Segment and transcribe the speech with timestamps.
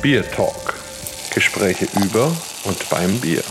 [0.00, 0.74] Bier Talk.
[1.34, 2.26] Gespräche über
[2.64, 3.42] und beim Bier.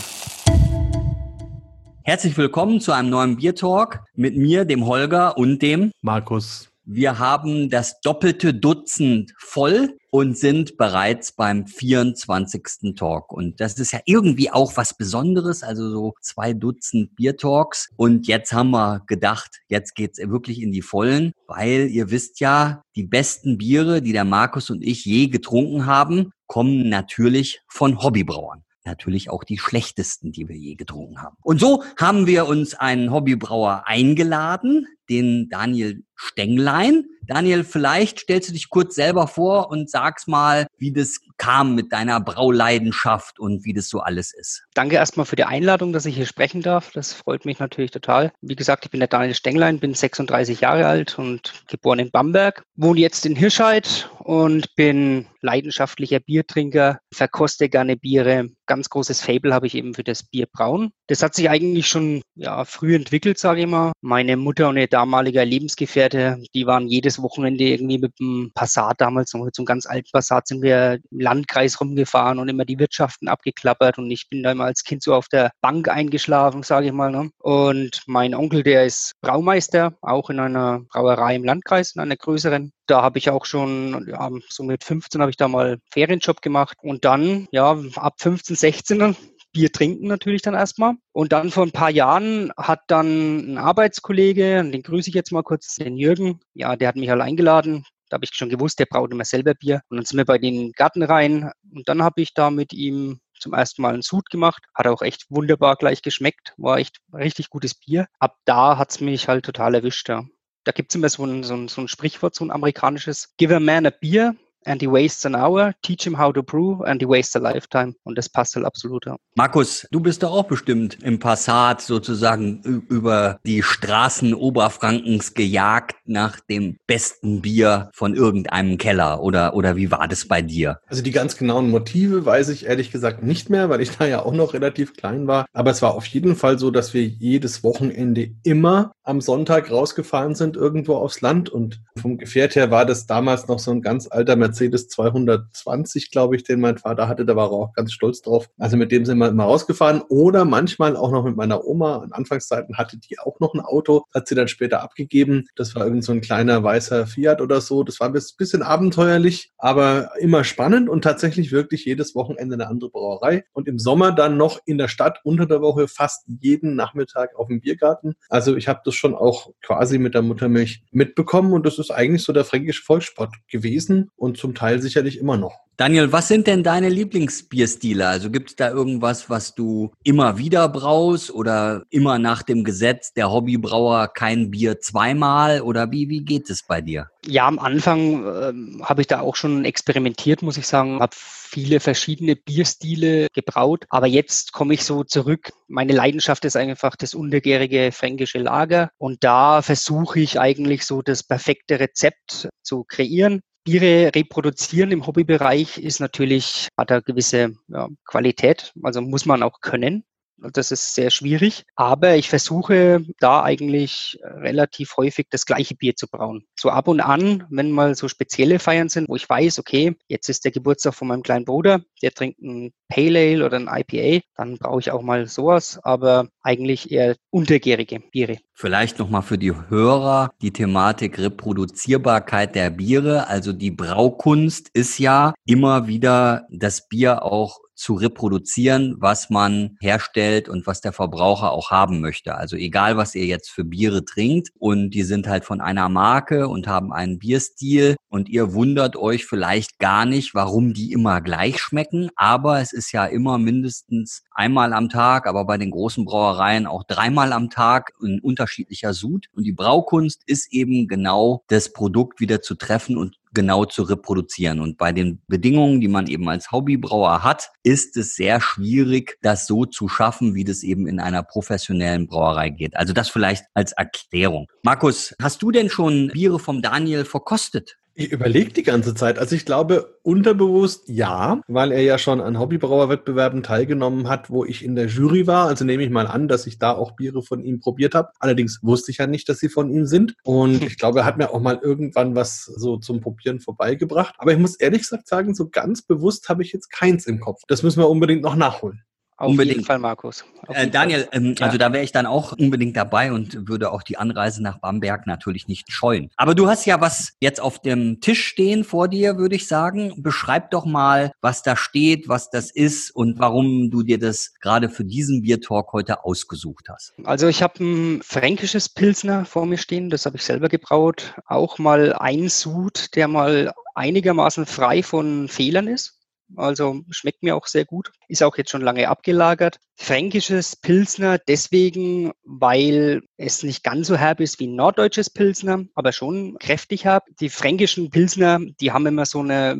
[2.04, 6.67] Herzlich willkommen zu einem neuen Bier Talk mit mir, dem Holger und dem Markus.
[6.90, 12.94] Wir haben das doppelte Dutzend voll und sind bereits beim 24.
[12.96, 13.30] Talk.
[13.30, 17.90] Und das ist ja irgendwie auch was Besonderes, also so zwei Dutzend Bier-Talks.
[17.96, 22.80] Und jetzt haben wir gedacht, jetzt geht's wirklich in die Vollen, weil ihr wisst ja,
[22.96, 28.64] die besten Biere, die der Markus und ich je getrunken haben, kommen natürlich von Hobbybrauern
[28.86, 31.36] natürlich auch die schlechtesten, die wir je getrunken haben.
[31.42, 37.06] Und so haben wir uns einen Hobbybrauer eingeladen, den Daniel Stenglein.
[37.26, 41.92] Daniel, vielleicht stellst du dich kurz selber vor und sagst mal, wie das kam mit
[41.92, 44.64] deiner Brauleidenschaft und wie das so alles ist.
[44.74, 46.90] Danke erstmal für die Einladung, dass ich hier sprechen darf.
[46.92, 48.32] Das freut mich natürlich total.
[48.40, 52.64] Wie gesagt, ich bin der Daniel Stenglein, bin 36 Jahre alt und geboren in Bamberg,
[52.76, 58.48] wohne jetzt in Hirscheid und bin leidenschaftlicher Biertrinker, verkoste gerne Biere.
[58.66, 60.92] Ganz großes Fable habe ich eben für das Bier brauen.
[61.06, 63.92] Das hat sich eigentlich schon ja, früh entwickelt, sage ich mal.
[64.00, 69.32] Meine Mutter und ihr damaliger Lebensgefährte, die waren jedes Wochenende irgendwie mit dem Passat damals,
[69.34, 72.78] noch mit so einem ganz alten Passat sind wir im Landkreis rumgefahren und immer die
[72.78, 76.86] Wirtschaften abgeklappert und ich bin da immer als Kind so auf der Bank eingeschlafen, sage
[76.86, 77.10] ich mal.
[77.10, 77.30] Ne?
[77.38, 82.72] Und mein Onkel, der ist Braumeister, auch in einer Brauerei im Landkreis, in einer größeren
[82.88, 86.78] da habe ich auch schon, ja, so mit 15 habe ich da mal Ferienjob gemacht
[86.82, 89.16] und dann, ja, ab 15, 16
[89.52, 90.94] Bier trinken natürlich dann erstmal.
[91.12, 95.42] Und dann vor ein paar Jahren hat dann ein Arbeitskollege, den grüße ich jetzt mal
[95.42, 97.84] kurz, den Jürgen, ja, der hat mich halt eingeladen.
[98.08, 99.82] Da habe ich schon gewusst, der braut immer selber Bier.
[99.88, 103.20] Und dann sind wir bei den Garten rein und dann habe ich da mit ihm
[103.38, 104.64] zum ersten Mal einen Sud gemacht.
[104.74, 106.54] Hat auch echt wunderbar gleich geschmeckt.
[106.56, 108.06] War echt richtig gutes Bier.
[108.18, 110.24] Ab da hat es mich halt total erwischt, ja.
[110.64, 113.54] Da gibt es immer so ein, so, ein, so ein Sprichwort, so ein amerikanisches, give
[113.54, 114.34] a man a beer
[114.68, 117.94] and he wastes an hour, teach him how to brew and he wastes a lifetime.
[118.04, 119.06] Und das passt halt absolut.
[119.06, 119.16] Ja.
[119.34, 126.40] Markus, du bist doch auch bestimmt im Passat sozusagen über die Straßen Oberfrankens gejagt nach
[126.40, 130.78] dem besten Bier von irgendeinem Keller oder, oder wie war das bei dir?
[130.86, 134.22] Also die ganz genauen Motive weiß ich ehrlich gesagt nicht mehr, weil ich da ja
[134.22, 135.46] auch noch relativ klein war.
[135.52, 140.34] Aber es war auf jeden Fall so, dass wir jedes Wochenende immer am Sonntag rausgefahren
[140.34, 144.08] sind irgendwo aufs Land und vom Gefährt her war das damals noch so ein ganz
[144.10, 147.24] alter Mercedes 220, glaube ich, den mein Vater hatte.
[147.24, 148.48] Da war er auch ganz stolz drauf.
[148.58, 152.02] Also mit dem sind wir immer rausgefahren oder manchmal auch noch mit meiner Oma.
[152.04, 155.44] In Anfangszeiten hatte die auch noch ein Auto, hat sie dann später abgegeben.
[155.56, 157.82] Das war irgend so ein kleiner weißer Fiat oder so.
[157.84, 162.90] Das war ein bisschen abenteuerlich, aber immer spannend und tatsächlich wirklich jedes Wochenende eine andere
[162.90, 163.44] Brauerei.
[163.52, 167.48] Und im Sommer dann noch in der Stadt unter der Woche fast jeden Nachmittag auf
[167.48, 168.14] dem Biergarten.
[168.28, 172.22] Also ich habe das schon auch quasi mit der Muttermilch mitbekommen und das ist eigentlich
[172.22, 175.68] so der fränkische Volkssport gewesen und zum Teil sicherlich immer noch.
[175.78, 178.08] Daniel, was sind denn deine Lieblingsbierstile?
[178.08, 183.12] Also gibt es da irgendwas, was du immer wieder braust oder immer nach dem Gesetz
[183.12, 187.10] der Hobbybrauer kein Bier zweimal oder wie, wie geht es bei dir?
[187.24, 191.78] Ja, am Anfang äh, habe ich da auch schon experimentiert, muss ich sagen, habe viele
[191.78, 195.52] verschiedene Bierstile gebraut, aber jetzt komme ich so zurück.
[195.68, 201.22] Meine Leidenschaft ist einfach das untergärige fränkische Lager und da versuche ich eigentlich so das
[201.22, 203.42] perfekte Rezept zu kreieren.
[203.64, 209.60] Biere reproduzieren im Hobbybereich ist natürlich, hat eine gewisse ja, Qualität, also muss man auch
[209.60, 210.04] können.
[210.40, 211.64] Das ist sehr schwierig.
[211.74, 216.44] Aber ich versuche da eigentlich relativ häufig das gleiche Bier zu brauen.
[216.58, 220.28] So ab und an, wenn mal so spezielle Feiern sind, wo ich weiß, okay, jetzt
[220.28, 224.24] ist der Geburtstag von meinem kleinen Bruder, der trinkt ein Pale Ale oder ein IPA,
[224.36, 228.38] dann brauche ich auch mal sowas, aber eigentlich eher untergärige Biere.
[228.54, 233.28] Vielleicht nochmal für die Hörer die Thematik Reproduzierbarkeit der Biere.
[233.28, 240.48] Also die Braukunst ist ja immer wieder das Bier auch zu reproduzieren, was man herstellt
[240.48, 242.34] und was der Verbraucher auch haben möchte.
[242.34, 246.48] Also egal, was ihr jetzt für Biere trinkt und die sind halt von einer Marke
[246.48, 251.60] und haben einen Bierstil und ihr wundert euch vielleicht gar nicht, warum die immer gleich
[251.60, 256.66] schmecken, aber es ist ja immer mindestens einmal am Tag, aber bei den großen Brauereien
[256.66, 262.18] auch dreimal am Tag ein unterschiedlicher Sud und die Braukunst ist eben genau das Produkt
[262.20, 264.60] wieder zu treffen und genau zu reproduzieren.
[264.60, 269.46] Und bei den Bedingungen, die man eben als Hobbybrauer hat, ist es sehr schwierig, das
[269.46, 272.76] so zu schaffen, wie das eben in einer professionellen Brauerei geht.
[272.76, 274.48] Also das vielleicht als Erklärung.
[274.64, 277.77] Markus, hast du denn schon Biere vom Daniel verkostet?
[278.00, 279.18] Ich überlege die ganze Zeit.
[279.18, 284.64] Also ich glaube unterbewusst ja, weil er ja schon an Hobbybrauerwettbewerben teilgenommen hat, wo ich
[284.64, 285.48] in der Jury war.
[285.48, 288.10] Also nehme ich mal an, dass ich da auch Biere von ihm probiert habe.
[288.20, 290.14] Allerdings wusste ich ja nicht, dass sie von ihm sind.
[290.22, 294.14] Und ich glaube, er hat mir auch mal irgendwann was so zum Probieren vorbeigebracht.
[294.18, 297.42] Aber ich muss ehrlich gesagt sagen, so ganz bewusst habe ich jetzt keins im Kopf.
[297.48, 298.84] Das müssen wir unbedingt noch nachholen.
[299.18, 299.56] Auf unbedingt.
[299.56, 300.24] jeden Fall, Markus.
[300.46, 301.46] Äh, Daniel, ähm, ja.
[301.46, 305.08] also da wäre ich dann auch unbedingt dabei und würde auch die Anreise nach Bamberg
[305.08, 306.08] natürlich nicht scheuen.
[306.16, 309.92] Aber du hast ja was jetzt auf dem Tisch stehen vor dir, würde ich sagen.
[309.96, 314.68] Beschreib doch mal, was da steht, was das ist und warum du dir das gerade
[314.68, 316.94] für diesen Biertalk heute ausgesucht hast.
[317.02, 321.14] Also ich habe ein fränkisches Pilsner vor mir stehen, das habe ich selber gebraut.
[321.26, 325.97] Auch mal ein Sud, der mal einigermaßen frei von Fehlern ist.
[326.36, 327.90] Also schmeckt mir auch sehr gut.
[328.08, 329.58] Ist auch jetzt schon lange abgelagert.
[329.76, 335.92] Fränkisches Pilsner deswegen, weil es nicht ganz so herb ist wie ein norddeutsches Pilsner, aber
[335.92, 337.04] schon kräftig herb.
[337.20, 339.56] Die fränkischen Pilsner, die haben immer so eine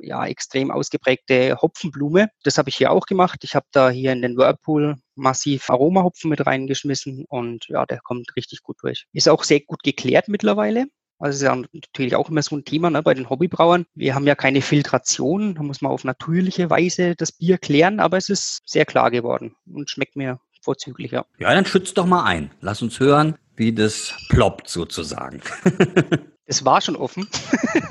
[0.00, 2.28] ja, extrem ausgeprägte Hopfenblume.
[2.44, 3.40] Das habe ich hier auch gemacht.
[3.44, 8.34] Ich habe da hier in den Whirlpool massiv Aromahopfen mit reingeschmissen und ja, der kommt
[8.36, 9.06] richtig gut durch.
[9.12, 10.86] Ist auch sehr gut geklärt mittlerweile.
[11.22, 13.86] Also ist ja natürlich auch immer so ein Thema ne, bei den Hobbybrauern.
[13.94, 18.16] Wir haben ja keine Filtration, da muss man auf natürliche Weise das Bier klären, aber
[18.16, 21.26] es ist sehr klar geworden und schmeckt mir vorzüglicher.
[21.38, 22.50] Ja, dann schützt doch mal ein.
[22.60, 25.40] Lass uns hören, wie das ploppt sozusagen.
[26.52, 27.26] Es war schon offen.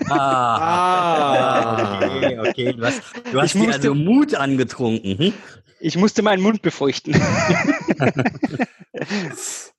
[0.07, 1.99] Ah, ah.
[2.05, 2.73] okay, okay.
[2.73, 5.17] Du hast, du hast dir also Mut angetrunken.
[5.17, 5.33] Hm?
[5.79, 7.19] Ich musste meinen Mund befeuchten.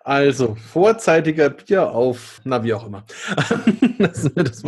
[0.05, 3.05] Also, vorzeitiger Bier auf, na wie auch immer.
[3.99, 4.65] das, das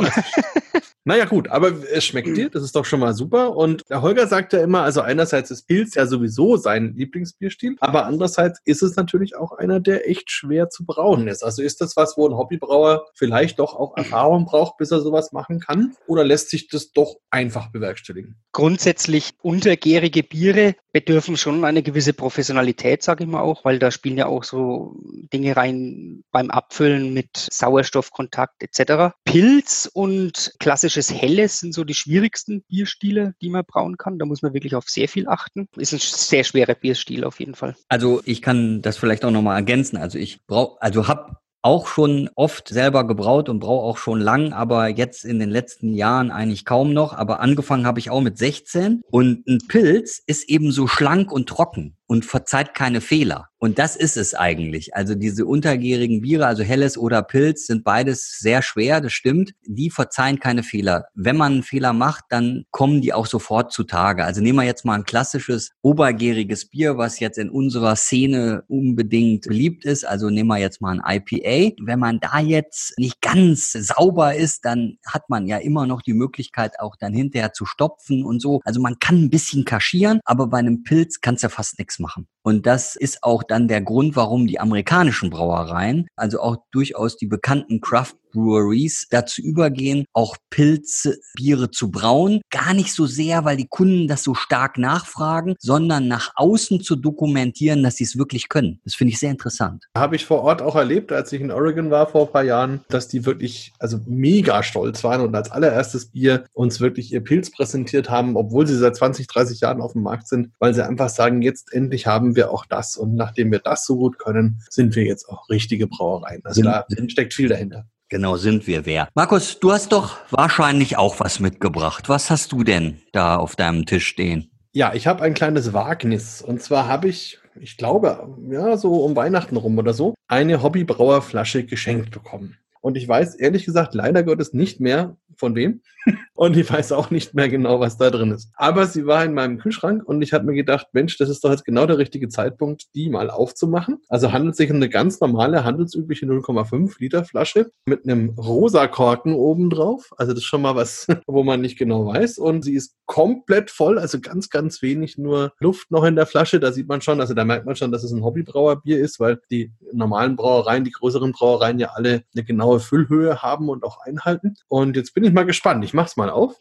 [1.07, 3.55] naja, gut, aber es schmeckt dir, das ist doch schon mal super.
[3.55, 8.07] Und der Holger sagt ja immer, also einerseits ist Pilz ja sowieso sein Lieblingsbierstil, aber
[8.07, 11.45] andererseits ist es natürlich auch einer, der echt schwer zu brauen ist.
[11.45, 15.33] Also ist das was, wo ein Hobbybrauer vielleicht doch auch Erfahrung braucht, bis er sowas
[15.33, 15.97] machen kann?
[16.07, 18.37] Oder lässt sich das doch einfach bewerkstelligen?
[18.53, 24.17] Grundsätzlich untergärige Biere bedürfen schon eine gewisse Professionalität, sage ich mal auch, weil da spielen
[24.17, 24.97] ja auch so
[25.33, 29.15] Dinge rein beim Abfüllen mit Sauerstoffkontakt etc.
[29.25, 34.19] Pilz und klassisches Helles sind so die schwierigsten Bierstile, die man brauen kann.
[34.19, 35.67] Da muss man wirklich auf sehr viel achten.
[35.77, 37.75] Ist ein sehr schwerer Bierstil auf jeden Fall.
[37.89, 39.97] Also ich kann das vielleicht auch nochmal ergänzen.
[39.97, 44.53] Also ich brauche, also habe auch schon oft selber gebraut und brauche auch schon lang,
[44.53, 47.15] aber jetzt in den letzten Jahren eigentlich kaum noch.
[47.15, 51.49] Aber angefangen habe ich auch mit 16 und ein Pilz ist eben so schlank und
[51.49, 53.49] trocken und verzeiht keine Fehler.
[53.65, 54.95] Und das ist es eigentlich.
[54.95, 59.55] Also diese untergärigen Biere, also Helles oder Pilz, sind beides sehr schwer, das stimmt.
[59.67, 61.07] Die verzeihen keine Fehler.
[61.15, 64.23] Wenn man einen Fehler macht, dann kommen die auch sofort zutage.
[64.23, 69.49] Also nehmen wir jetzt mal ein klassisches obergäriges Bier, was jetzt in unserer Szene unbedingt
[69.49, 70.05] beliebt ist.
[70.05, 71.75] Also nehmen wir jetzt mal ein IPA.
[71.81, 76.13] Wenn man da jetzt nicht ganz sauber ist, dann hat man ja immer noch die
[76.13, 78.61] Möglichkeit, auch dann hinterher zu stopfen und so.
[78.65, 81.94] Also man kann ein bisschen kaschieren, aber bei einem Pilz kannst du ja fast nichts
[81.99, 82.29] machen.
[82.45, 87.27] Und das ist auch dann der Grund, warum die amerikanischen Brauereien, also auch durchaus die
[87.27, 92.43] bekannten Craft Breweries dazu übergehen, auch Pilzbiere zu brauen.
[92.51, 96.97] Gar nicht so sehr, weil die Kunden das so stark nachfragen, sondern nach außen zu
[96.97, 98.81] dokumentieren, dass sie es wirklich können.
[98.85, 99.85] Das finde ich sehr interessant.
[99.97, 102.81] Habe ich vor Ort auch erlebt, als ich in Oregon war vor ein paar Jahren,
[102.89, 107.51] dass die wirklich also mega stolz waren und als allererstes Bier uns wirklich ihr Pilz
[107.51, 111.09] präsentiert haben, obwohl sie seit 20, 30 Jahren auf dem Markt sind, weil sie einfach
[111.09, 114.95] sagen, jetzt endlich haben wir auch das und nachdem wir das so gut können, sind
[114.97, 116.43] wir jetzt auch richtige Brauereien.
[116.45, 117.87] Also sind, da steckt viel dahinter.
[118.09, 119.09] Genau, sind wir wer.
[119.15, 122.09] Markus, du hast doch wahrscheinlich auch was mitgebracht.
[122.09, 124.51] Was hast du denn da auf deinem Tisch stehen?
[124.73, 126.43] Ja, ich habe ein kleines Wagnis.
[126.43, 131.65] Und zwar habe ich, ich glaube, ja, so um Weihnachten rum oder so, eine Hobbybrauerflasche
[131.65, 132.59] geschenkt bekommen.
[132.81, 135.83] Und ich weiß ehrlich gesagt leider Gottes nicht mehr, von wem.
[136.35, 138.51] Und ich weiß auch nicht mehr genau, was da drin ist.
[138.57, 141.51] Aber sie war in meinem Kühlschrank und ich habe mir gedacht, Mensch, das ist doch
[141.51, 144.03] jetzt genau der richtige Zeitpunkt, die mal aufzumachen.
[144.09, 149.33] Also handelt sich um eine ganz normale, handelsübliche 0,5 Liter Flasche mit einem rosa Korken
[149.33, 150.13] obendrauf.
[150.17, 152.39] Also das ist schon mal was, wo man nicht genau weiß.
[152.39, 156.59] Und sie ist komplett voll, also ganz, ganz wenig nur Luft noch in der Flasche.
[156.59, 159.41] Da sieht man schon, also da merkt man schon, dass es ein Hobbybrauerbier ist, weil
[159.51, 164.55] die normalen Brauereien, die größeren Brauereien ja alle eine genaue Füllhöhe haben und auch einhalten.
[164.67, 165.85] Und jetzt bin ich mal gespannt.
[165.85, 166.57] Ich mache es mal auf.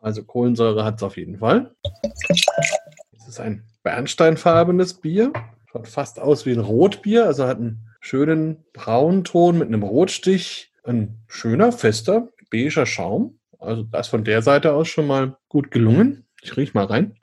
[0.00, 1.74] Also Kohlensäure hat es auf jeden Fall.
[3.12, 5.32] Es ist ein bernsteinfarbenes Bier.
[5.70, 7.26] Schaut fast aus wie ein Rotbier.
[7.26, 10.72] Also hat einen schönen Braunton mit einem Rotstich.
[10.84, 13.38] Ein schöner, fester, beiger Schaum.
[13.58, 16.26] Also das von der Seite aus schon mal gut gelungen.
[16.40, 17.18] Ich rieche mal rein.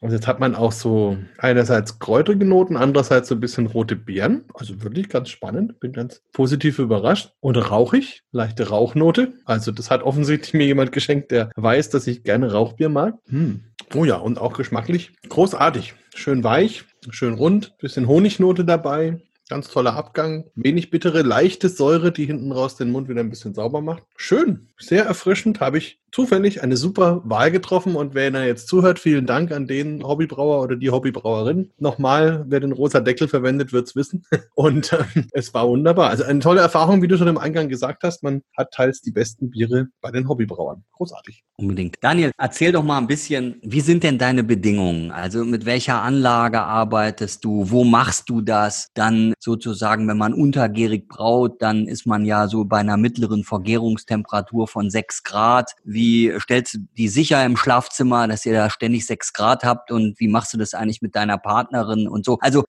[0.00, 4.44] Und jetzt hat man auch so einerseits kräutrige Noten, andererseits so ein bisschen rote Beeren.
[4.54, 5.80] Also wirklich ganz spannend.
[5.80, 7.32] Bin ganz positiv überrascht.
[7.40, 9.32] Und rauchig, leichte Rauchnote.
[9.44, 13.14] Also das hat offensichtlich mir jemand geschenkt, der weiß, dass ich gerne Rauchbier mag.
[13.28, 13.64] Hm.
[13.94, 15.12] Oh ja, und auch geschmacklich.
[15.28, 15.94] Großartig.
[16.14, 19.20] Schön weich, schön rund, bisschen Honignote dabei.
[19.48, 20.44] Ganz toller Abgang.
[20.54, 24.02] Wenig bittere, leichte Säure, die hinten raus den Mund wieder ein bisschen sauber macht.
[24.16, 25.60] Schön, sehr erfrischend.
[25.60, 27.96] Habe ich zufällig eine super Wahl getroffen.
[27.96, 31.70] Und wer da jetzt zuhört, vielen Dank an den Hobbybrauer oder die Hobbybrauerin.
[31.78, 34.24] Nochmal, wer den rosa Deckel verwendet, wird's wissen.
[34.54, 36.10] Und äh, es war wunderbar.
[36.10, 38.22] Also eine tolle Erfahrung, wie du schon im Eingang gesagt hast.
[38.22, 40.84] Man hat teils die besten Biere bei den Hobbybrauern.
[40.92, 41.44] Großartig.
[41.56, 41.96] Unbedingt.
[42.00, 45.10] Daniel, erzähl doch mal ein bisschen, wie sind denn deine Bedingungen?
[45.10, 47.70] Also mit welcher Anlage arbeitest du?
[47.70, 48.88] Wo machst du das?
[48.94, 54.68] Dann sozusagen, wenn man untergärig braut, dann ist man ja so bei einer mittleren Vergärungstemperatur
[54.68, 55.72] von sechs Grad.
[55.84, 59.90] Wie stellst du die sicher im Schlafzimmer, dass ihr da ständig sechs Grad habt?
[59.90, 62.38] Und wie machst du das eigentlich mit deiner Partnerin und so?
[62.40, 62.64] Also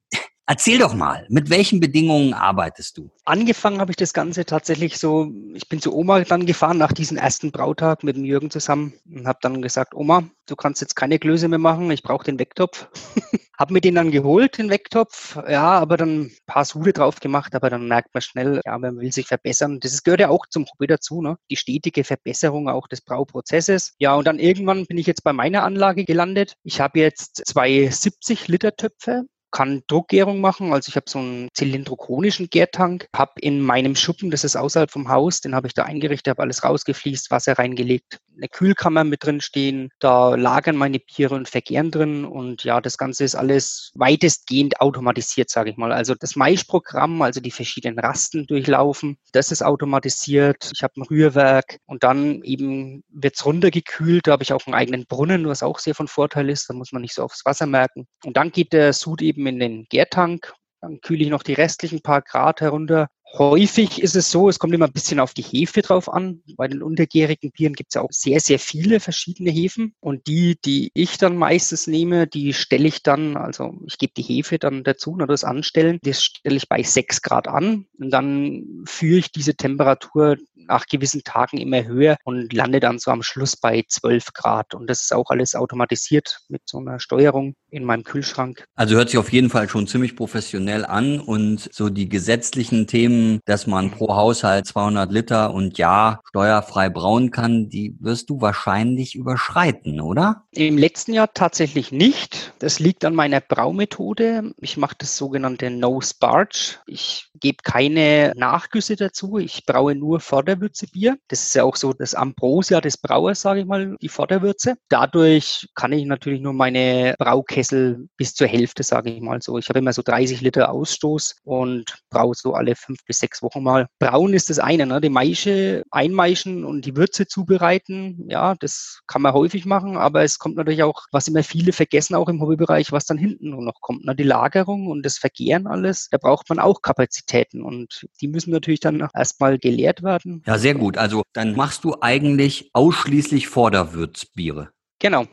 [0.52, 3.12] Erzähl doch mal, mit welchen Bedingungen arbeitest du?
[3.24, 7.18] Angefangen habe ich das Ganze tatsächlich so, ich bin zu Oma dann gefahren nach diesem
[7.18, 11.20] ersten Brautag mit dem Jürgen zusammen und habe dann gesagt, Oma, du kannst jetzt keine
[11.20, 12.88] Klöße mehr machen, ich brauche den Wecktopf.
[13.60, 17.54] habe mir den dann geholt, den Wecktopf, ja, aber dann ein paar Sude drauf gemacht,
[17.54, 19.80] aber dann merkt man schnell, ja, man will sich verbessern.
[19.80, 21.38] Das gehört ja auch zum Hobby dazu, ne?
[21.52, 23.94] die stetige Verbesserung auch des Brauprozesses.
[24.00, 26.56] Ja, und dann irgendwann bin ich jetzt bei meiner Anlage gelandet.
[26.64, 30.74] Ich habe jetzt zwei 70 Liter Töpfe kann Druckgärung machen.
[30.74, 35.10] Also ich habe so einen zylindrokonischen Gärtank, habe in meinem Schuppen, das ist außerhalb vom
[35.10, 39.42] Haus, den habe ich da eingerichtet, habe alles rausgefließt, Wasser reingelegt, eine Kühlkammer mit drin
[39.42, 39.90] stehen.
[40.00, 42.26] Da lagern meine Biere und vergären drin.
[42.26, 45.92] Und ja, das Ganze ist alles weitestgehend automatisiert, sage ich mal.
[45.92, 50.72] Also das Maischprogramm, also die verschiedenen Rasten durchlaufen, das ist automatisiert.
[50.74, 54.28] Ich habe ein Rührwerk und dann eben wird's runtergekühlt.
[54.28, 56.70] Da habe ich auch einen eigenen Brunnen, was auch sehr von Vorteil ist.
[56.70, 58.08] Da muss man nicht so aufs Wasser merken.
[58.24, 62.02] Und dann geht der Sud eben in den Gärtank dann kühle ich noch die restlichen
[62.02, 65.84] paar Grad herunter Häufig ist es so, es kommt immer ein bisschen auf die Hefe
[65.84, 66.42] drauf an.
[66.58, 69.94] Bei den untergärigen Bieren gibt es ja auch sehr, sehr viele verschiedene Hefen.
[70.00, 74.24] Und die, die ich dann meistens nehme, die stelle ich dann, also ich gebe die
[74.24, 77.86] Hefe dann dazu, oder das Anstellen, das stelle ich bei 6 Grad an.
[78.00, 80.38] Und dann führe ich diese Temperatur
[80.70, 84.74] nach gewissen Tagen immer höher und lande dann so am Schluss bei 12 Grad.
[84.74, 88.64] Und das ist auch alles automatisiert mit so einer Steuerung in meinem Kühlschrank.
[88.76, 93.40] Also hört sich auf jeden Fall schon ziemlich professionell an und so die gesetzlichen Themen,
[93.46, 99.16] dass man pro Haushalt 200 Liter und ja steuerfrei brauen kann, die wirst du wahrscheinlich
[99.16, 100.46] überschreiten, oder?
[100.52, 102.54] Im letzten Jahr tatsächlich nicht.
[102.60, 104.54] Das liegt an meiner Braumethode.
[104.58, 106.78] Ich mache das sogenannte No Sparge.
[106.88, 109.38] Ich gebe keine Nachgüsse dazu.
[109.38, 110.20] Ich braue nur
[110.60, 111.18] Vorderwürzebier.
[111.28, 114.76] Das ist ja auch so das Ambrosia des Brauers, sage ich mal, die Vorderwürze.
[114.90, 119.58] Dadurch kann ich natürlich nur meine Braukessel bis zur Hälfte, sage ich mal so.
[119.58, 123.64] Ich habe immer so 30 Liter Ausstoß und braue so alle fünf bis sechs Wochen
[123.64, 123.88] mal.
[124.00, 125.02] Braun ist das eine, ne?
[125.02, 128.26] die Maische einmeischen und die Würze zubereiten.
[128.30, 132.16] Ja, das kann man häufig machen, aber es kommt natürlich auch, was immer viele vergessen,
[132.16, 134.06] auch im Hobbybereich, was dann hinten noch kommt.
[134.06, 134.16] Ne?
[134.16, 138.80] Die Lagerung und das Vergehren alles, da braucht man auch Kapazitäten und die müssen natürlich
[138.80, 140.42] dann erstmal geleert werden.
[140.50, 140.98] Ja, sehr gut.
[140.98, 144.72] Also dann machst du eigentlich ausschließlich Vorderwürzbiere.
[144.98, 145.28] Genau.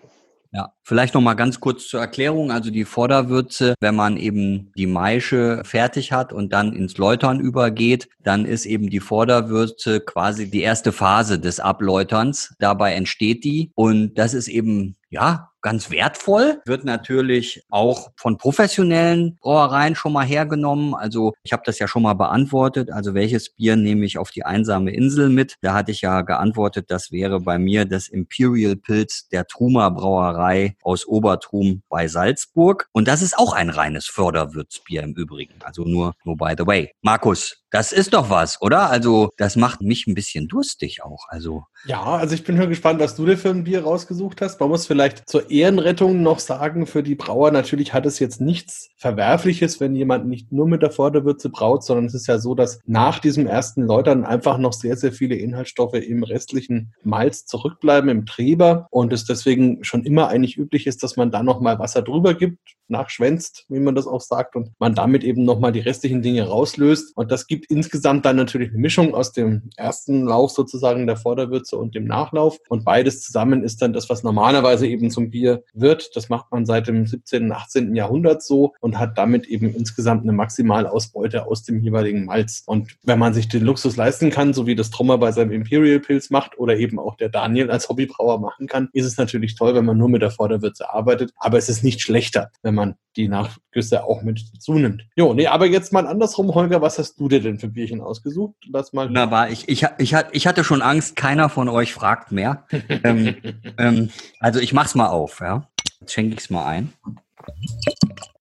[0.53, 2.53] Ja, vielleicht noch mal ganz kurz zur Erklärung.
[2.53, 8.09] Also die Vorderwürze, wenn man eben die Maische fertig hat und dann ins Läutern übergeht,
[8.21, 12.55] dann ist eben die Vorderwürze quasi die erste Phase des Abläuterns.
[12.61, 19.37] Dabei entsteht die und das ist eben ja, ganz wertvoll, wird natürlich auch von professionellen
[19.41, 20.95] Brauereien schon mal hergenommen.
[20.95, 22.93] Also ich habe das ja schon mal beantwortet.
[22.93, 25.57] Also welches Bier nehme ich auf die einsame Insel mit?
[25.63, 30.76] Da hatte ich ja geantwortet, das wäre bei mir das Imperial Pilz der Truma Brauerei
[30.83, 32.89] aus Obertrum bei Salzburg.
[32.93, 35.55] Und das ist auch ein reines Förderwürzbier im Übrigen.
[35.65, 36.93] Also nur, nur by the way.
[37.03, 38.91] Markus, das ist doch was, oder?
[38.91, 41.27] Also, das macht mich ein bisschen durstig auch.
[41.29, 41.65] Also.
[41.85, 44.61] Ja, also ich bin schon gespannt, was du dir für ein Bier rausgesucht hast.
[44.61, 48.89] Man muss vielleicht zur Ehrenrettung noch sagen, für die Brauer natürlich hat es jetzt nichts
[48.97, 52.81] Verwerfliches, wenn jemand nicht nur mit der Vorderwürze braut, sondern es ist ja so, dass
[52.87, 58.27] nach diesem ersten Läutern einfach noch sehr, sehr viele Inhaltsstoffe im restlichen Malz zurückbleiben, im
[58.27, 62.03] Treber und es deswegen schon immer eigentlich üblich ist, dass man da noch mal Wasser
[62.03, 66.23] drüber gibt nachschwänzt, wie man das auch sagt, und man damit eben nochmal die restlichen
[66.23, 67.17] Dinge rauslöst.
[67.17, 71.77] Und das gibt insgesamt dann natürlich eine Mischung aus dem ersten Lauf sozusagen der Vorderwürze
[71.77, 72.59] und dem Nachlauf.
[72.69, 76.17] Und beides zusammen ist dann das, was normalerweise eben zum Bier wird.
[76.17, 77.45] Das macht man seit dem 17.
[77.45, 77.95] und 18.
[77.95, 82.63] Jahrhundert so und hat damit eben insgesamt eine Maximalausbeute aus dem jeweiligen Malz.
[82.67, 86.01] Und wenn man sich den Luxus leisten kann, so wie das Trommer bei seinem Imperial
[86.01, 89.75] Pilz macht oder eben auch der Daniel als Hobbybrauer machen kann, ist es natürlich toll,
[89.75, 91.33] wenn man nur mit der Vorderwürze arbeitet.
[91.37, 95.05] Aber es ist nicht schlechter, wenn man die Nachgüsse auch mit zunimmt.
[95.17, 98.55] Jo, nee, aber jetzt mal andersrum, Holger, was hast du dir denn für Bierchen ausgesucht?
[98.71, 99.09] Lass mal.
[99.09, 99.51] Wunderbar.
[99.51, 102.67] Ich, ich, ich, ich hatte schon Angst, keiner von euch fragt mehr.
[103.03, 103.37] ähm,
[103.79, 105.69] ähm, also ich mach's mal auf, ja.
[106.01, 106.93] Jetzt schenke ich's mal ein.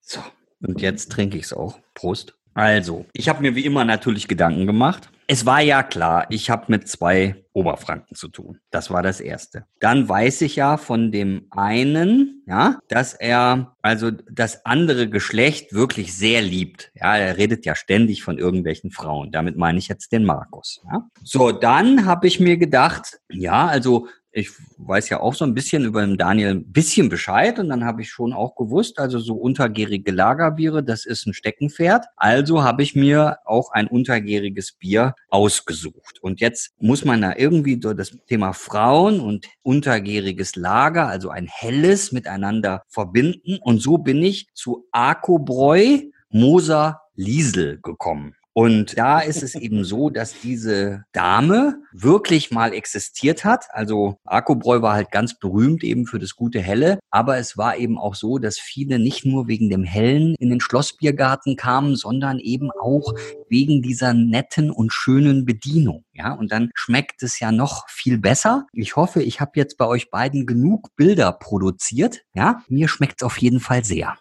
[0.02, 0.20] So.
[0.62, 1.80] Und jetzt trinke ich's auch.
[1.94, 2.36] Prost.
[2.56, 5.10] Also, ich habe mir wie immer natürlich Gedanken gemacht.
[5.28, 8.60] Es war ja klar, ich habe mit zwei Oberfranken zu tun.
[8.72, 9.66] Das war das Erste.
[9.82, 16.16] Dann weiß ich ja von dem einen, ja, dass er also das andere Geschlecht wirklich
[16.16, 16.92] sehr liebt.
[16.96, 19.32] Ja, er redet ja ständig von irgendwelchen Frauen.
[19.32, 20.82] Damit meine ich jetzt den Markus.
[20.90, 21.10] Ja.
[21.24, 25.86] So, dann habe ich mir gedacht, ja, also ich weiß ja auch so ein bisschen
[25.86, 29.36] über den Daniel ein bisschen Bescheid und dann habe ich schon auch gewusst, also so
[29.36, 32.06] untergärige Lagerbiere, das ist ein Steckenpferd.
[32.18, 36.20] Also habe ich mir auch ein untergäriges Bier ausgesucht.
[36.22, 41.48] Und jetzt muss man da irgendwie so das Thema Frauen und untergäriges Lager, also ein
[41.50, 43.58] helles miteinander verbinden.
[43.62, 46.00] Und so bin ich zu Arkobräu
[46.30, 48.36] Moser Liesel gekommen.
[48.58, 53.66] Und da ist es eben so, dass diese Dame wirklich mal existiert hat.
[53.72, 57.00] Also Akkubräu war halt ganz berühmt eben für das gute Helle.
[57.10, 60.62] Aber es war eben auch so, dass viele nicht nur wegen dem Hellen in den
[60.62, 63.14] Schlossbiergarten kamen, sondern eben auch
[63.50, 66.06] wegen dieser netten und schönen Bedienung.
[66.14, 68.68] Ja, und dann schmeckt es ja noch viel besser.
[68.72, 72.22] Ich hoffe, ich habe jetzt bei euch beiden genug Bilder produziert.
[72.34, 74.16] Ja, mir schmeckt es auf jeden Fall sehr.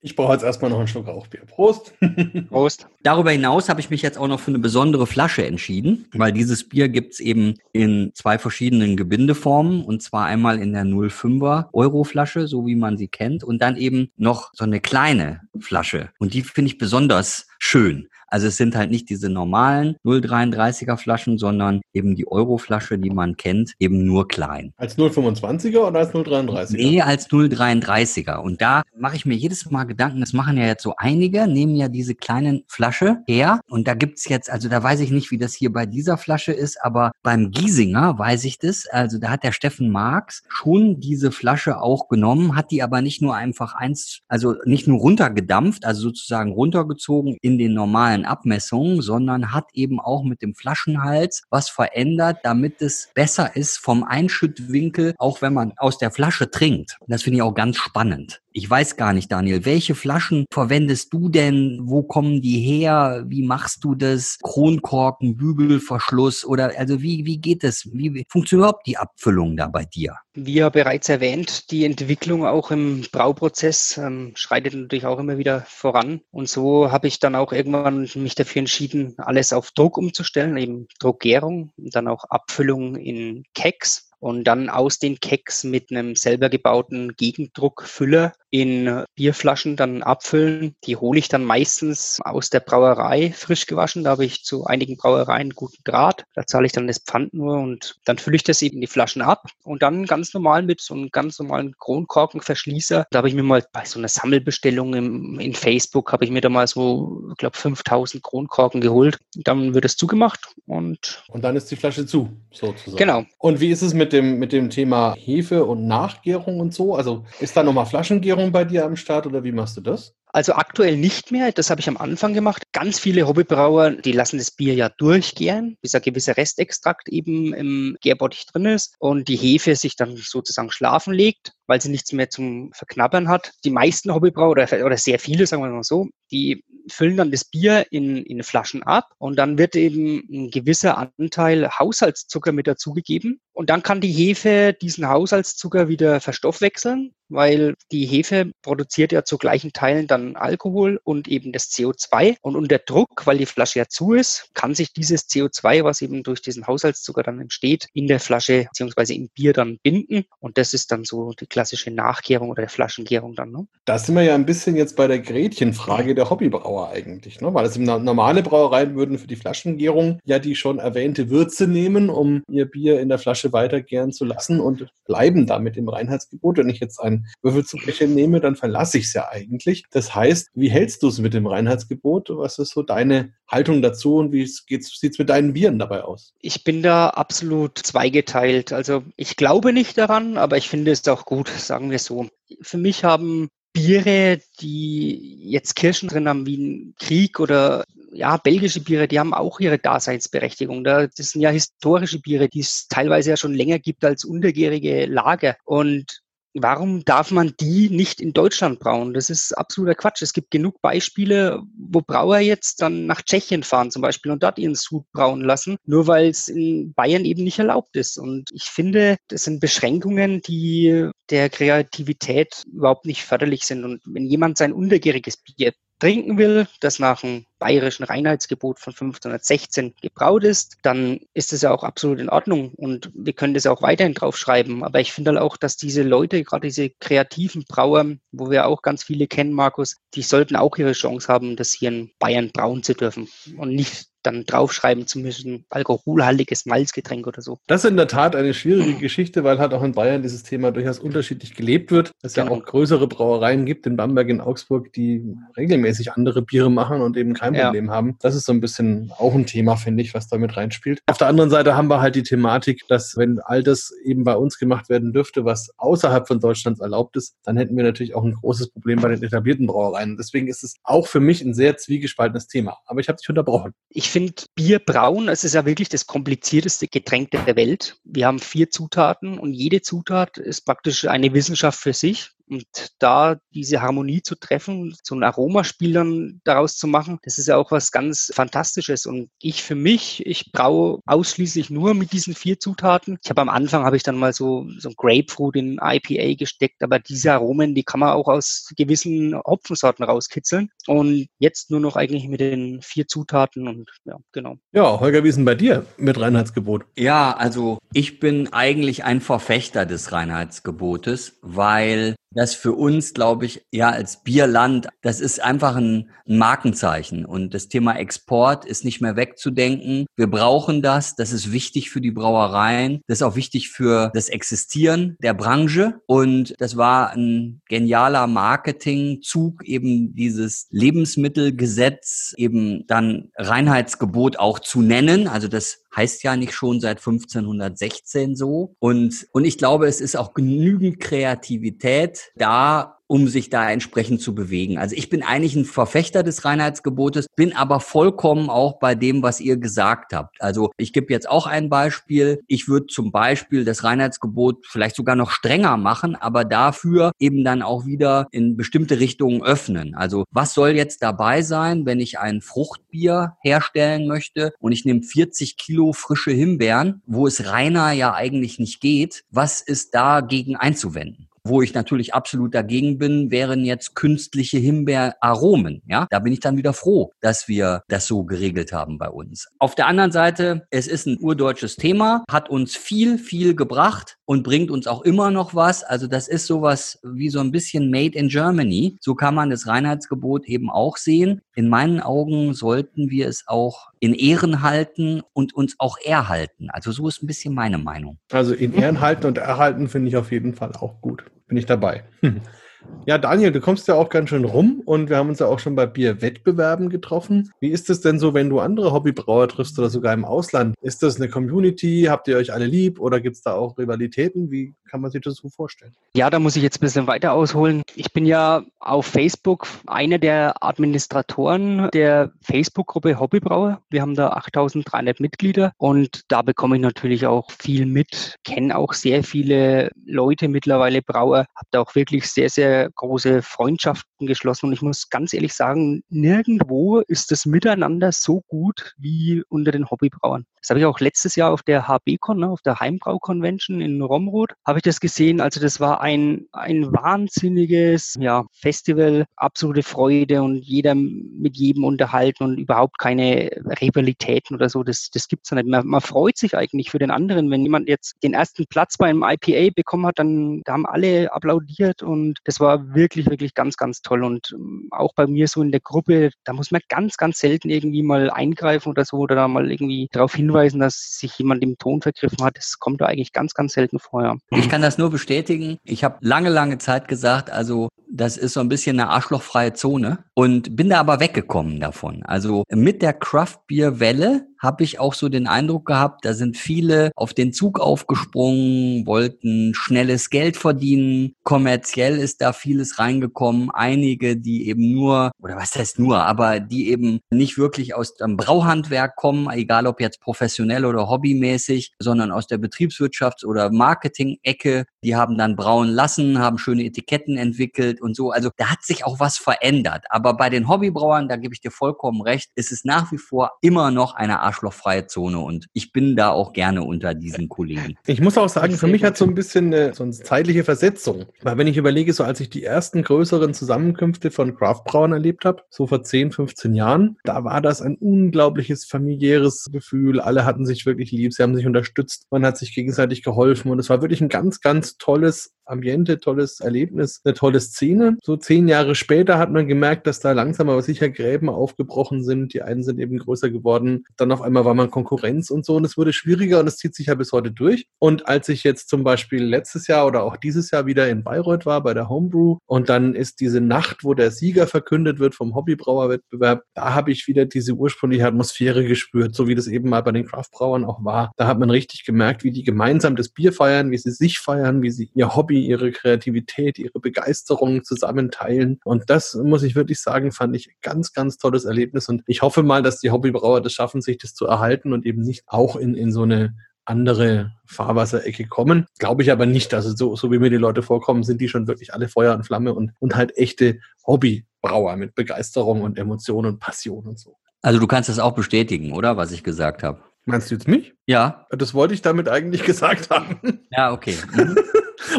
[0.00, 1.42] Ich brauche jetzt erstmal noch einen Schluck Rauchbier.
[1.46, 1.94] Prost.
[2.48, 2.86] Prost.
[3.02, 6.68] Darüber hinaus habe ich mich jetzt auch noch für eine besondere Flasche entschieden, weil dieses
[6.68, 12.48] Bier gibt es eben in zwei verschiedenen Gebindeformen und zwar einmal in der 05er Euro-Flasche,
[12.48, 16.10] so wie man sie kennt, und dann eben noch so eine kleine Flasche.
[16.18, 18.08] Und die finde ich besonders schön.
[18.30, 23.36] Also es sind halt nicht diese normalen 0,33er Flaschen, sondern eben die Euro-Flasche, die man
[23.36, 24.72] kennt, eben nur klein.
[24.76, 26.76] Als 0,25er oder als 0,33er?
[26.76, 28.36] Nee, als 0,33er.
[28.36, 31.74] Und da mache ich mir jedes Mal Gedanken, das machen ja jetzt so einige, nehmen
[31.76, 33.60] ja diese kleinen Flasche her.
[33.68, 36.52] Und da gibt's jetzt, also da weiß ich nicht, wie das hier bei dieser Flasche
[36.52, 38.86] ist, aber beim Giesinger weiß ich das.
[38.86, 43.22] Also da hat der Steffen Marx schon diese Flasche auch genommen, hat die aber nicht
[43.22, 49.00] nur einfach eins, also nicht nur runtergedampft, also sozusagen runtergezogen in den normalen normalen Abmessungen,
[49.00, 55.14] sondern hat eben auch mit dem Flaschenhals was verändert, damit es besser ist vom Einschüttwinkel,
[55.18, 56.98] auch wenn man aus der Flasche trinkt.
[57.06, 58.40] Das finde ich auch ganz spannend.
[58.58, 61.78] Ich weiß gar nicht, Daniel, welche Flaschen verwendest du denn?
[61.84, 63.22] Wo kommen die her?
[63.28, 64.36] Wie machst du das?
[64.42, 67.88] Kronkorken, Bügelverschluss oder also wie, wie geht es?
[67.92, 70.16] Wie funktioniert überhaupt die Abfüllung da bei dir?
[70.34, 75.60] Wie ja bereits erwähnt, die Entwicklung auch im Brauprozess ähm, schreitet natürlich auch immer wieder
[75.68, 76.22] voran.
[76.32, 80.88] Und so habe ich dann auch irgendwann mich dafür entschieden, alles auf Druck umzustellen, eben
[80.98, 87.14] Druckgärung, dann auch Abfüllung in Keks und dann aus den Keks mit einem selber gebauten
[87.16, 90.74] Gegendruckfüller in Bierflaschen dann abfüllen.
[90.84, 94.04] Die hole ich dann meistens aus der Brauerei frisch gewaschen.
[94.04, 96.24] Da habe ich zu einigen Brauereien guten Draht.
[96.34, 98.86] Da zahle ich dann das Pfand nur und dann fülle ich das eben in die
[98.86, 103.06] Flaschen ab und dann ganz normal mit so einem ganz normalen Kronkorkenverschließer.
[103.10, 106.40] Da habe ich mir mal bei so einer Sammelbestellung im, in Facebook habe ich mir
[106.40, 109.18] da mal so, ich glaube, 5000 Kronkorken geholt.
[109.34, 112.96] Dann wird es zugemacht und und dann ist die Flasche zu, sozusagen.
[112.96, 113.24] Genau.
[113.38, 116.94] Und wie ist es mit dem mit dem Thema Hefe und Nachgärung und so?
[116.94, 120.14] Also ist da nochmal Flaschengärung bei dir am Start oder wie machst du das?
[120.30, 121.52] Also aktuell nicht mehr.
[121.52, 122.64] Das habe ich am Anfang gemacht.
[122.72, 127.96] Ganz viele Hobbybrauer, die lassen das Bier ja durchgären, bis ein gewisser Restextrakt eben im
[128.02, 132.30] Gärbottich drin ist und die Hefe sich dann sozusagen schlafen legt, weil sie nichts mehr
[132.30, 133.52] zum Verknabbern hat.
[133.64, 137.44] Die meisten Hobbybrauer oder, oder sehr viele, sagen wir mal so, die füllen dann das
[137.44, 143.40] Bier in, in Flaschen ab und dann wird eben ein gewisser Anteil Haushaltszucker mit dazugegeben.
[143.52, 149.38] Und dann kann die Hefe diesen Haushaltszucker wieder verstoffwechseln, weil die Hefe produziert ja zu
[149.38, 152.36] gleichen Teilen dann Alkohol und eben das CO2.
[152.42, 156.22] Und unter Druck, weil die Flasche ja zu ist, kann sich dieses CO2, was eben
[156.22, 159.14] durch diesen Haushaltszucker dann entsteht, in der Flasche bzw.
[159.14, 160.24] im Bier dann binden.
[160.40, 163.52] Und das ist dann so die klassische Nachgärung oder Flaschengärung dann.
[163.52, 163.66] Ne?
[163.84, 167.40] Da sind wir ja ein bisschen jetzt bei der Gretchenfrage der Hobbybrauer eigentlich.
[167.40, 167.52] Ne?
[167.52, 172.42] Weil es normale Brauereien würden für die Flaschengärung ja die schon erwähnte Würze nehmen, um
[172.48, 176.58] ihr Bier in der Flasche weiter gären zu lassen und bleiben damit im Reinheitsgebot.
[176.58, 179.84] Wenn ich jetzt ein Würfelzuckerchen nehme, dann verlasse ich es ja eigentlich.
[179.90, 182.30] Das heißt, wie hältst du es mit dem Reinheitsgebot?
[182.30, 186.34] Was ist so deine Haltung dazu und wie sieht es mit deinen Bieren dabei aus?
[186.40, 188.72] Ich bin da absolut zweigeteilt.
[188.72, 192.28] Also ich glaube nicht daran, aber ich finde es auch gut, sagen wir so.
[192.62, 198.80] Für mich haben Biere, die jetzt Kirschen drin haben, wie ein Krieg oder ja, belgische
[198.80, 200.82] Biere, die haben auch ihre Daseinsberechtigung.
[200.82, 205.56] Das sind ja historische Biere, die es teilweise ja schon länger gibt als untergärige Lager.
[205.64, 206.22] Und
[206.60, 209.14] Warum darf man die nicht in Deutschland brauen?
[209.14, 210.22] Das ist absoluter Quatsch.
[210.22, 214.58] Es gibt genug Beispiele, wo Brauer jetzt dann nach Tschechien fahren zum Beispiel und dort
[214.58, 218.18] ihren Sud brauen lassen, nur weil es in Bayern eben nicht erlaubt ist.
[218.18, 223.84] Und ich finde, das sind Beschränkungen, die der Kreativität überhaupt nicht förderlich sind.
[223.84, 229.94] Und wenn jemand sein untergäriges Bier trinken will, das nach einem bayerischen Reinheitsgebot von 1516
[230.00, 233.82] gebraut ist, dann ist es ja auch absolut in Ordnung und wir können das auch
[233.82, 234.84] weiterhin draufschreiben.
[234.84, 238.82] Aber ich finde halt auch, dass diese Leute, gerade diese kreativen Brauer, wo wir auch
[238.82, 242.82] ganz viele kennen, Markus, die sollten auch ihre Chance haben, das hier in Bayern brauen
[242.82, 247.58] zu dürfen und nicht dann draufschreiben zu müssen, alkoholhaltiges Malzgetränk oder so.
[247.66, 250.70] Das ist in der Tat eine schwierige Geschichte, weil halt auch in Bayern dieses Thema
[250.70, 252.12] durchaus unterschiedlich gelebt wird.
[252.22, 252.52] Es genau.
[252.54, 257.16] ja auch größere Brauereien gibt in Bamberg, in Augsburg, die regelmäßig andere Biere machen und
[257.16, 257.92] eben kein Problem ja.
[257.92, 258.16] haben.
[258.20, 261.00] Das ist so ein bisschen auch ein Thema, finde ich, was damit reinspielt.
[261.06, 264.36] Auf der anderen Seite haben wir halt die Thematik, dass wenn all das eben bei
[264.36, 268.24] uns gemacht werden dürfte, was außerhalb von Deutschland erlaubt ist, dann hätten wir natürlich auch
[268.24, 270.16] ein großes Problem bei den etablierten Brauereien.
[270.16, 272.78] Deswegen ist es auch für mich ein sehr zwiegespaltenes Thema.
[272.86, 273.72] Aber ich habe dich unterbrochen.
[273.88, 278.00] Ich finde Bier braun, es ist ja wirklich das komplizierteste Getränk der Welt.
[278.02, 282.32] Wir haben vier Zutaten und jede Zutat ist praktisch eine Wissenschaft für sich.
[282.50, 282.66] Und
[282.98, 287.56] da diese Harmonie zu treffen, so ein Aromaspiel dann daraus zu machen, das ist ja
[287.56, 289.06] auch was ganz Fantastisches.
[289.06, 293.18] Und ich für mich, ich braue ausschließlich nur mit diesen vier Zutaten.
[293.22, 296.82] Ich habe am Anfang habe ich dann mal so, so ein Grapefruit in IPA gesteckt,
[296.82, 300.70] aber diese Aromen, die kann man auch aus gewissen Hopfensorten rauskitzeln.
[300.86, 304.56] Und jetzt nur noch eigentlich mit den vier Zutaten und ja, genau.
[304.72, 306.84] Ja, Holger, wie ist denn bei dir mit Reinheitsgebot?
[306.96, 313.66] Ja, also ich bin eigentlich ein Verfechter des Reinheitsgebotes, weil das für uns, glaube ich,
[313.72, 317.24] ja als Bierland, das ist einfach ein, Markenzeichen.
[317.24, 320.06] Und das Thema Export ist nicht mehr wegzudenken.
[320.14, 321.16] Wir brauchen das.
[321.16, 323.00] Das ist wichtig für die Brauereien.
[323.06, 326.00] Das ist auch wichtig für das Existieren der Branche.
[326.06, 335.28] Und das war ein genialer Marketingzug, eben dieses Lebensmittelgesetz, eben dann Reinheitsgebot auch zu nennen.
[335.28, 338.74] Also das heißt ja nicht schon seit 1516 so.
[338.78, 344.34] Und, und ich glaube, es ist auch genügend Kreativität da, um sich da entsprechend zu
[344.34, 344.78] bewegen.
[344.78, 349.40] Also ich bin eigentlich ein Verfechter des Reinheitsgebotes, bin aber vollkommen auch bei dem, was
[349.40, 350.40] ihr gesagt habt.
[350.40, 352.42] Also ich gebe jetzt auch ein Beispiel.
[352.46, 357.62] Ich würde zum Beispiel das Reinheitsgebot vielleicht sogar noch strenger machen, aber dafür eben dann
[357.62, 359.94] auch wieder in bestimmte Richtungen öffnen.
[359.94, 365.02] Also was soll jetzt dabei sein, wenn ich ein Fruchtbier herstellen möchte und ich nehme
[365.02, 369.24] 40 Kilo frische Himbeeren, wo es reiner ja eigentlich nicht geht?
[369.30, 371.27] Was ist dagegen einzuwenden?
[371.48, 375.82] Wo ich natürlich absolut dagegen bin, wären jetzt künstliche Himbeeraromen.
[375.86, 379.48] Ja, da bin ich dann wieder froh, dass wir das so geregelt haben bei uns.
[379.58, 384.42] Auf der anderen Seite, es ist ein urdeutsches Thema, hat uns viel, viel gebracht und
[384.42, 385.82] bringt uns auch immer noch was.
[385.82, 388.98] Also das ist sowas wie so ein bisschen Made in Germany.
[389.00, 391.40] So kann man das Reinheitsgebot eben auch sehen.
[391.54, 396.68] In meinen Augen sollten wir es auch in Ehren halten und uns auch erhalten.
[396.68, 398.18] Also so ist ein bisschen meine Meinung.
[398.30, 401.66] Also in Ehren halten und erhalten finde ich auf jeden Fall auch gut bin ich
[401.66, 402.04] dabei.
[403.06, 405.58] Ja, Daniel, du kommst ja auch ganz schön rum und wir haben uns ja auch
[405.58, 407.50] schon bei Bierwettbewerben getroffen.
[407.60, 410.74] Wie ist es denn so, wenn du andere Hobbybrauer triffst oder sogar im Ausland?
[410.82, 412.06] Ist das eine Community?
[412.08, 414.50] Habt ihr euch alle lieb oder gibt es da auch Rivalitäten?
[414.50, 415.94] Wie kann man sich das so vorstellen?
[416.14, 417.82] Ja, da muss ich jetzt ein bisschen weiter ausholen.
[417.94, 423.80] Ich bin ja auf Facebook einer der Administratoren der Facebook-Gruppe Hobbybrauer.
[423.90, 428.92] Wir haben da 8300 Mitglieder und da bekomme ich natürlich auch viel mit, kenne auch
[428.92, 434.66] sehr viele Leute mittlerweile Brauer, habe da auch wirklich sehr, sehr sehr große Freundschaften geschlossen.
[434.66, 439.90] Und ich muss ganz ehrlich sagen, nirgendwo ist das Miteinander so gut wie unter den
[439.90, 440.44] Hobbybrauern.
[440.60, 444.52] Das habe ich auch letztes Jahr auf der HB-Con, ne, auf der Heimbrau-Convention in Romrod,
[444.66, 445.40] habe ich das gesehen.
[445.40, 452.44] Also das war ein, ein wahnsinniges ja, Festival, absolute Freude und jeder mit jedem unterhalten
[452.44, 454.82] und überhaupt keine Rivalitäten oder so.
[454.82, 455.66] Das, das gibt es nicht.
[455.66, 457.50] Man, man freut sich eigentlich für den anderen.
[457.50, 461.32] Wenn jemand jetzt den ersten Platz bei einem IPA bekommen hat, dann da haben alle
[461.32, 464.24] applaudiert und das war wirklich, wirklich ganz, ganz toll.
[464.24, 467.70] Und ähm, auch bei mir so in der Gruppe, da muss man ganz, ganz selten
[467.70, 471.78] irgendwie mal eingreifen oder so oder da mal irgendwie darauf hinweisen, dass sich jemand im
[471.78, 472.56] Ton vergriffen hat.
[472.56, 474.36] Das kommt da eigentlich ganz, ganz selten vorher.
[474.50, 475.78] Ich kann das nur bestätigen.
[475.84, 480.24] Ich habe lange, lange Zeit gesagt, also das ist so ein bisschen eine arschlochfreie Zone
[480.38, 482.22] und bin da aber weggekommen davon.
[482.22, 486.56] Also mit der Craft Beer Welle habe ich auch so den Eindruck gehabt, da sind
[486.56, 491.34] viele auf den Zug aufgesprungen, wollten schnelles Geld verdienen.
[491.44, 493.70] Kommerziell ist da vieles reingekommen.
[493.72, 498.36] Einige, die eben nur, oder was heißt nur, aber die eben nicht wirklich aus dem
[498.36, 504.84] Brauhandwerk kommen, egal ob jetzt professionell oder hobbymäßig, sondern aus der Betriebswirtschafts- oder Marketing-Ecke.
[505.04, 508.32] Die haben dann brauen lassen, haben schöne Etiketten entwickelt und so.
[508.32, 510.04] Also da hat sich auch was verändert.
[510.10, 513.52] Aber bei den Hobbybrauern, da gebe ich dir vollkommen recht, ist es nach wie vor
[513.60, 517.96] immer noch eine arschlochfreie Zone und ich bin da auch gerne unter diesen Kollegen.
[518.06, 521.26] Ich muss auch sagen, für mich hat so ein bisschen eine, so eine zeitliche Versetzung.
[521.42, 525.62] Weil wenn ich überlege, so als ich die ersten größeren Zusammenkünfte von Craftbrauern erlebt habe,
[525.70, 530.20] so vor 10, 15 Jahren, da war das ein unglaubliches familiäres Gefühl.
[530.20, 533.78] Alle hatten sich wirklich lieb, sie haben sich unterstützt, man hat sich gegenseitig geholfen und
[533.78, 538.16] es war wirklich ein ganz, ganz tolles Ambiente, tolles Erlebnis, eine tolle Szene.
[538.22, 542.54] So zehn Jahre später hat man gemerkt, dass da langsam aber sicher Gräben aufgebrochen sind.
[542.54, 544.04] Die einen sind eben größer geworden.
[544.16, 546.94] Dann auf einmal war man Konkurrenz und so und es wurde schwieriger und es zieht
[546.94, 547.86] sich ja bis heute durch.
[547.98, 551.66] Und als ich jetzt zum Beispiel letztes Jahr oder auch dieses Jahr wieder in Bayreuth
[551.66, 555.54] war bei der Homebrew und dann ist diese Nacht, wo der Sieger verkündet wird vom
[555.54, 560.12] Hobbybrauerwettbewerb, da habe ich wieder diese ursprüngliche Atmosphäre gespürt, so wie das eben mal bei
[560.12, 561.32] den Craftbrauern auch war.
[561.36, 564.82] Da hat man richtig gemerkt, wie die gemeinsam das Bier feiern, wie sie sich feiern,
[564.82, 568.80] wie sie ihr Hobby ihre Kreativität, ihre Begeisterung zusammenteilen.
[568.84, 572.08] Und das muss ich wirklich sagen, fand ich ganz, ganz tolles Erlebnis.
[572.08, 575.22] Und ich hoffe mal, dass die Hobbybrauer das schaffen, sich das zu erhalten und eben
[575.22, 576.54] nicht auch in, in so eine
[576.88, 578.86] andere Fahrwasserecke kommen.
[578.98, 579.74] Glaube ich aber nicht.
[579.74, 582.44] Also so, so wie mir die Leute vorkommen, sind die schon wirklich alle Feuer und
[582.44, 587.36] Flamme und, und halt echte Hobbybrauer mit Begeisterung und Emotion und Passion und so.
[587.62, 589.16] Also du kannst das auch bestätigen, oder?
[589.16, 590.00] Was ich gesagt habe.
[590.24, 590.94] Meinst du jetzt mich?
[591.06, 591.46] Ja.
[591.50, 593.60] Das wollte ich damit eigentlich gesagt haben.
[593.70, 594.16] Ja, okay.
[594.34, 594.56] Mhm.